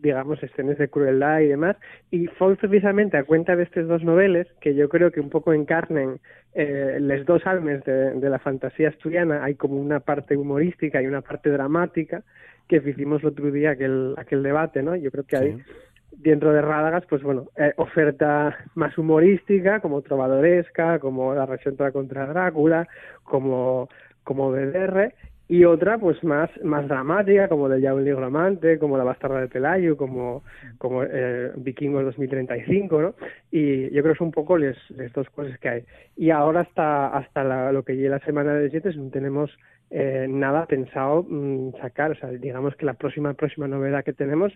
digamos, 0.03 0.43
escenas 0.43 0.77
de 0.77 0.89
crueldad 0.89 1.41
y 1.41 1.47
demás, 1.47 1.77
y 2.11 2.27
fue 2.27 2.55
precisamente 2.57 3.17
a 3.17 3.25
cuenta 3.25 3.57
de 3.57 3.63
estas 3.63 3.89
dos 3.89 4.05
novelas 4.05 4.47
que 4.61 4.75
yo 4.75 4.91
creo 4.91 5.11
que 5.11 5.21
un 5.21 5.31
poco 5.31 5.55
encarnen 5.55 6.21
eh, 6.53 6.99
les 7.01 7.25
dos 7.25 7.47
almas 7.47 7.83
de 7.87 8.29
la 8.29 8.39
fantasía 8.39 8.91
asturiana, 8.91 9.43
hay 9.43 9.55
como 9.55 9.77
una 9.77 10.01
parte 10.01 10.37
humorística 10.37 11.01
y 11.01 11.07
una 11.07 11.23
parte 11.23 11.49
dramática, 11.49 12.23
que 12.81 12.91
hicimos 12.91 13.23
el 13.23 13.29
otro 13.29 13.51
día 13.51 13.73
aquel, 13.73 14.15
aquel 14.17 14.43
debate, 14.43 14.83
¿no? 14.83 14.97
Yo 14.97 15.11
creo 15.11 15.25
que 15.25 15.37
hay 15.37 15.63
dentro 16.13 16.53
de 16.53 16.63
Rádagas, 16.63 17.05
pues 17.09 17.23
bueno, 17.23 17.49
eh, 17.57 17.73
oferta 17.77 18.57
más 18.75 18.97
humorística, 18.97 19.81
como 19.81 20.03
trovadoresca, 20.03 20.99
como 20.99 21.35
La 21.35 21.47
Resentra 21.47 21.91
contra 21.91 22.27
Drácula, 22.27 22.87
como, 23.25 23.89
como 24.23 24.51
BDR, 24.51 25.13
y 25.49 25.65
otra 25.67 25.99
pues 25.99 26.23
más 26.25 26.49
más 26.65 26.89
dramática 26.89 27.47
como 27.47 27.69
de 27.69 27.81
Ya 27.81 27.93
un 27.93 28.25
amante 28.25 28.79
como 28.79 28.97
La 28.97 29.05
bastarda 29.05 29.41
de 29.41 29.49
Pelayo 29.49 29.99
como 29.99 30.43
como 30.79 31.03
eh, 31.05 31.51
Vikingos 31.57 32.05
2035 32.05 33.03
no 33.03 33.15
y 33.51 33.91
yo 33.91 34.03
creo 34.03 34.15
que 34.15 34.19
son 34.19 34.29
un 34.29 34.33
poco 34.33 34.57
las 34.57 34.77
dos 35.15 35.29
cosas 35.29 35.59
que 35.59 35.69
hay. 35.69 35.85
Y 36.17 36.31
ahora 36.31 36.61
hasta 36.61 37.09
hasta 37.09 37.45
la, 37.45 37.71
lo 37.71 37.83
que 37.83 37.97
llega 37.97 38.17
la 38.17 38.25
semana 38.25 38.55
de 38.55 38.71
7 38.71 38.95
no 38.97 39.11
tenemos 39.11 39.51
eh, 39.93 40.27
nada 40.29 40.67
pensado 40.67 41.25
mmm, 41.29 41.73
sacar 41.81 42.13
o 42.13 42.15
sea 42.15 42.31
digamos 42.31 42.75
que 42.77 42.87
la 42.87 42.95
próxima 42.95 43.35
próxima 43.35 43.69
novedad 43.69 44.05
que 44.05 44.13
tenemos 44.13 44.53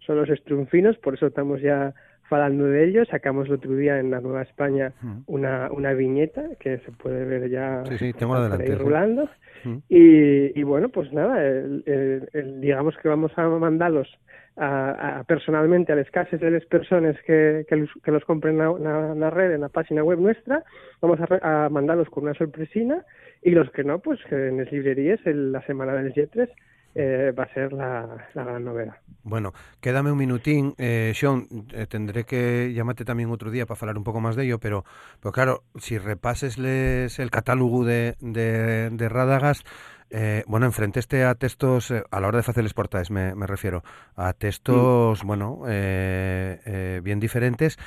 son 0.00 0.16
los 0.16 0.28
estrunfinos 0.28 0.96
por 0.98 1.14
eso 1.14 1.26
estamos 1.26 1.60
ya 1.60 1.94
hablando 2.30 2.66
de 2.66 2.84
ellos. 2.88 3.08
Sacamos 3.08 3.46
el 3.48 3.54
otro 3.54 3.74
día 3.76 3.98
en 3.98 4.10
la 4.10 4.20
Nueva 4.20 4.42
España 4.42 4.92
una, 5.26 5.70
una 5.70 5.92
viñeta 5.92 6.42
que 6.58 6.78
se 6.78 6.92
puede 6.92 7.24
ver 7.24 7.50
ya 7.50 7.82
sí, 7.88 7.98
sí, 7.98 8.12
tengo 8.12 8.34
adelante, 8.34 8.74
rulando. 8.76 9.28
Sí. 9.62 9.82
Y, 9.88 10.60
y, 10.60 10.62
bueno, 10.62 10.88
pues 10.88 11.12
nada, 11.12 11.42
el, 11.42 11.82
el, 11.86 12.28
el, 12.32 12.60
digamos 12.60 12.96
que 12.98 13.08
vamos 13.08 13.32
a 13.36 13.48
mandarlos 13.48 14.08
a, 14.56 15.18
a, 15.18 15.24
personalmente 15.24 15.92
a 15.92 15.96
las 15.96 16.10
casas 16.10 16.40
de 16.40 16.50
las 16.50 16.64
personas 16.66 17.16
que, 17.26 17.64
que, 17.68 17.76
los, 17.76 17.90
que 18.02 18.10
los 18.10 18.24
compren 18.24 18.60
en 18.60 19.20
la 19.20 19.30
red, 19.30 19.52
en 19.52 19.62
la 19.62 19.68
página 19.68 20.02
web 20.02 20.18
nuestra. 20.18 20.62
Vamos 21.00 21.18
a, 21.20 21.64
a 21.64 21.68
mandarlos 21.68 22.08
con 22.10 22.24
una 22.24 22.34
sorpresina 22.34 23.04
y 23.42 23.50
los 23.50 23.70
que 23.70 23.84
no, 23.84 23.98
pues 23.98 24.20
que 24.28 24.48
en 24.48 24.58
las 24.58 24.70
librerías 24.72 25.20
en 25.26 25.52
la 25.52 25.62
semana 25.66 25.94
del 25.94 26.14
G3 26.14 26.48
eh, 26.96 27.32
va 27.36 27.42
a 27.42 27.52
ser 27.52 27.72
la, 27.72 28.28
la, 28.34 28.44
gran 28.44 28.64
novedad. 28.64 28.94
Bueno, 29.24 29.52
quédame 29.80 30.12
un 30.12 30.18
minutín, 30.18 30.74
eh, 30.78 31.10
Sean, 31.14 31.48
eh, 31.72 31.86
tendré 31.88 32.22
que 32.22 32.72
llamarte 32.72 33.04
también 33.04 33.30
otro 33.30 33.50
día 33.50 33.66
para 33.66 33.80
hablar 33.80 33.98
un 33.98 34.04
poco 34.04 34.20
más 34.20 34.36
de 34.36 34.44
ello, 34.44 34.60
pero, 34.60 34.84
pero 35.20 35.32
claro, 35.32 35.64
si 35.76 35.98
repasesles 35.98 37.18
el 37.18 37.30
catálogo 37.32 37.84
de, 37.84 38.14
de, 38.20 38.90
de 38.90 39.08
Rádagas, 39.08 39.64
eh, 40.10 40.44
bueno, 40.46 40.66
enfrenteste 40.66 41.24
a 41.24 41.34
textos, 41.34 41.90
eh, 41.90 42.04
a 42.10 42.20
la 42.20 42.28
hora 42.28 42.38
de 42.40 42.50
hacer 42.50 42.62
les 42.62 42.74
portales 42.74 43.10
me, 43.10 43.34
me 43.34 43.46
refiero, 43.46 43.82
a 44.16 44.32
textos, 44.32 45.24
mm. 45.24 45.26
bueno, 45.26 45.62
eh, 45.66 46.60
eh, 46.64 47.00
bien 47.02 47.20
diferentes, 47.20 47.78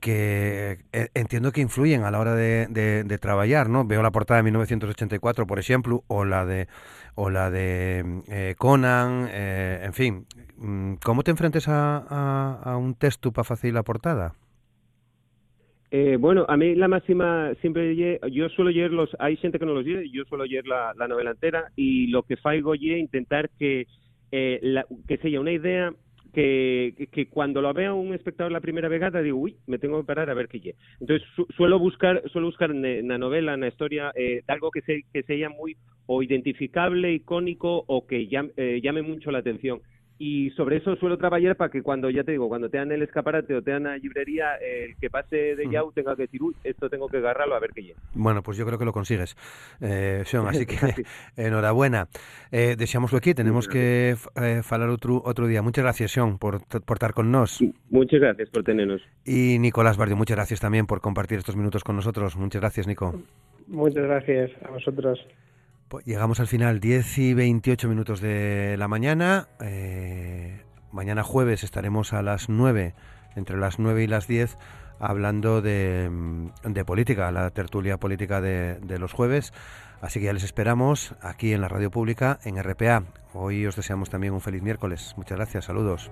que 0.00 0.80
eh, 0.92 1.08
entiendo 1.14 1.52
que 1.52 1.60
influyen 1.60 2.04
a 2.04 2.10
la 2.10 2.20
hora 2.20 2.34
de, 2.34 2.66
de, 2.70 3.04
de, 3.04 3.18
trabajar, 3.18 3.68
¿no? 3.68 3.84
Veo 3.84 4.02
la 4.02 4.10
portada 4.10 4.38
de 4.38 4.44
1984, 4.44 5.46
por 5.46 5.58
ejemplo, 5.58 6.04
o 6.08 6.24
la 6.24 6.46
de 6.46 6.68
o 7.14 7.28
la 7.28 7.50
de 7.50 8.22
eh, 8.28 8.54
Conan, 8.56 9.28
en 9.30 9.92
fin. 9.92 10.26
Mm, 10.56 10.94
¿Cómo 11.04 11.22
te 11.22 11.30
enfrentes 11.30 11.68
a, 11.68 11.98
a, 12.08 12.60
a 12.62 12.76
un 12.76 12.94
texto 12.94 13.32
para 13.32 13.52
hacer 13.52 13.74
la 13.74 13.82
portada? 13.82 14.34
Eh, 15.92 16.16
bueno, 16.20 16.46
a 16.48 16.56
mí 16.56 16.76
la 16.76 16.86
máxima 16.86 17.52
siempre 17.60 17.96
yo 18.30 18.48
suelo 18.50 18.70
leer 18.70 18.92
los, 18.92 19.10
hay 19.18 19.36
gente 19.36 19.58
que 19.58 19.66
no 19.66 19.74
los 19.74 19.84
lee, 19.84 20.08
yo 20.12 20.24
suelo 20.24 20.44
leer 20.44 20.64
la, 20.66 20.94
la 20.96 21.08
novela 21.08 21.32
entera 21.32 21.72
y 21.74 22.06
lo 22.08 22.22
que 22.22 22.36
faigo 22.36 22.74
es 22.74 22.82
intentar 22.82 23.50
que 23.58 23.88
eh, 24.30 24.60
la, 24.62 24.86
que 25.08 25.16
sea 25.16 25.40
una 25.40 25.50
idea 25.50 25.92
que, 26.32 27.08
que, 27.10 27.26
cuando 27.26 27.60
lo 27.60 27.74
vea 27.74 27.92
un 27.92 28.14
espectador 28.14 28.52
la 28.52 28.60
primera 28.60 28.88
vegada 28.88 29.20
digo, 29.20 29.38
uy, 29.38 29.56
me 29.66 29.78
tengo 29.78 30.00
que 30.00 30.06
parar 30.06 30.30
a 30.30 30.34
ver 30.34 30.46
qué 30.46 30.60
lle. 30.60 30.76
Entonces 31.00 31.26
su, 31.34 31.44
suelo 31.56 31.80
buscar 31.80 32.22
suelo 32.30 32.46
buscar 32.46 32.72
na 32.72 33.18
novela, 33.18 33.56
na 33.56 33.66
historia, 33.66 34.12
eh, 34.14 34.42
algo 34.46 34.70
que 34.70 34.82
se, 34.82 35.02
que 35.12 35.24
sea 35.24 35.48
muy 35.48 35.76
o 36.06 36.22
identificable, 36.22 37.12
icónico 37.12 37.84
o 37.88 38.06
que 38.06 38.28
llame, 38.28 38.50
eh, 38.56 38.80
llame 38.80 39.02
mucho 39.02 39.32
la 39.32 39.38
atención 39.38 39.80
y 40.22 40.50
sobre 40.50 40.76
eso 40.76 40.94
suelo 40.96 41.16
trabajar 41.16 41.56
para 41.56 41.70
que 41.70 41.82
cuando, 41.82 42.10
ya 42.10 42.22
te 42.22 42.32
digo, 42.32 42.46
cuando 42.46 42.68
te 42.68 42.76
dan 42.76 42.92
el 42.92 43.00
escaparate 43.00 43.54
o 43.54 43.62
te 43.62 43.70
dan 43.70 43.84
la 43.84 43.96
librería, 43.96 44.56
el 44.56 44.94
que 44.96 45.08
pase 45.08 45.56
de 45.56 45.66
Yau 45.70 45.92
tenga 45.92 46.14
que 46.14 46.22
decir, 46.22 46.42
uy, 46.42 46.54
esto 46.62 46.90
tengo 46.90 47.08
que 47.08 47.16
agarrarlo 47.16 47.54
a 47.54 47.58
ver 47.58 47.70
qué 47.74 47.82
llega. 47.82 47.98
Bueno, 48.12 48.42
pues 48.42 48.58
yo 48.58 48.66
creo 48.66 48.78
que 48.78 48.84
lo 48.84 48.92
consigues, 48.92 49.34
eh, 49.80 50.20
Sean, 50.26 50.46
así 50.46 50.66
que 50.66 50.76
enhorabuena. 51.38 52.08
Eh, 52.52 52.76
deseámoslo 52.76 53.16
aquí, 53.16 53.32
tenemos 53.32 53.66
que 53.66 54.14
eh, 54.36 54.60
falar 54.62 54.90
otro, 54.90 55.22
otro 55.24 55.46
día. 55.46 55.62
Muchas 55.62 55.84
gracias, 55.84 56.10
Sean, 56.10 56.36
por, 56.36 56.66
por 56.66 56.96
estar 56.96 57.14
con 57.14 57.32
nos. 57.32 57.58
Muchas 57.88 58.20
gracias 58.20 58.50
por 58.50 58.62
tenernos. 58.62 59.00
Y 59.24 59.58
Nicolás 59.58 59.96
Bardio, 59.96 60.16
muchas 60.16 60.36
gracias 60.36 60.60
también 60.60 60.86
por 60.86 61.00
compartir 61.00 61.38
estos 61.38 61.56
minutos 61.56 61.82
con 61.82 61.96
nosotros. 61.96 62.36
Muchas 62.36 62.60
gracias, 62.60 62.86
Nico. 62.86 63.14
Muchas 63.68 64.04
gracias 64.04 64.50
a 64.66 64.70
vosotros. 64.70 65.18
Pues 65.90 66.04
llegamos 66.04 66.38
al 66.38 66.46
final, 66.46 66.78
10 66.78 67.18
y 67.18 67.34
28 67.34 67.88
minutos 67.88 68.20
de 68.20 68.76
la 68.78 68.86
mañana. 68.86 69.48
Eh, 69.60 70.62
mañana 70.92 71.24
jueves 71.24 71.64
estaremos 71.64 72.12
a 72.12 72.22
las 72.22 72.48
9, 72.48 72.94
entre 73.34 73.56
las 73.56 73.80
9 73.80 74.04
y 74.04 74.06
las 74.06 74.28
10, 74.28 74.56
hablando 75.00 75.60
de, 75.60 76.08
de 76.62 76.84
política, 76.84 77.32
la 77.32 77.50
tertulia 77.50 77.96
política 77.96 78.40
de, 78.40 78.98
los 79.00 79.12
jueves. 79.12 79.52
Así 80.00 80.20
que 80.20 80.26
ya 80.26 80.32
les 80.32 80.44
esperamos 80.44 81.16
aquí 81.22 81.52
en 81.52 81.60
la 81.60 81.66
radio 81.66 81.90
pública, 81.90 82.38
en 82.44 82.62
RPA. 82.62 83.02
Hoy 83.34 83.66
os 83.66 83.74
deseamos 83.74 84.10
también 84.10 84.32
un 84.32 84.40
feliz 84.40 84.62
miércoles. 84.62 85.14
Muchas 85.16 85.38
gracias, 85.38 85.64
saludos. 85.64 86.08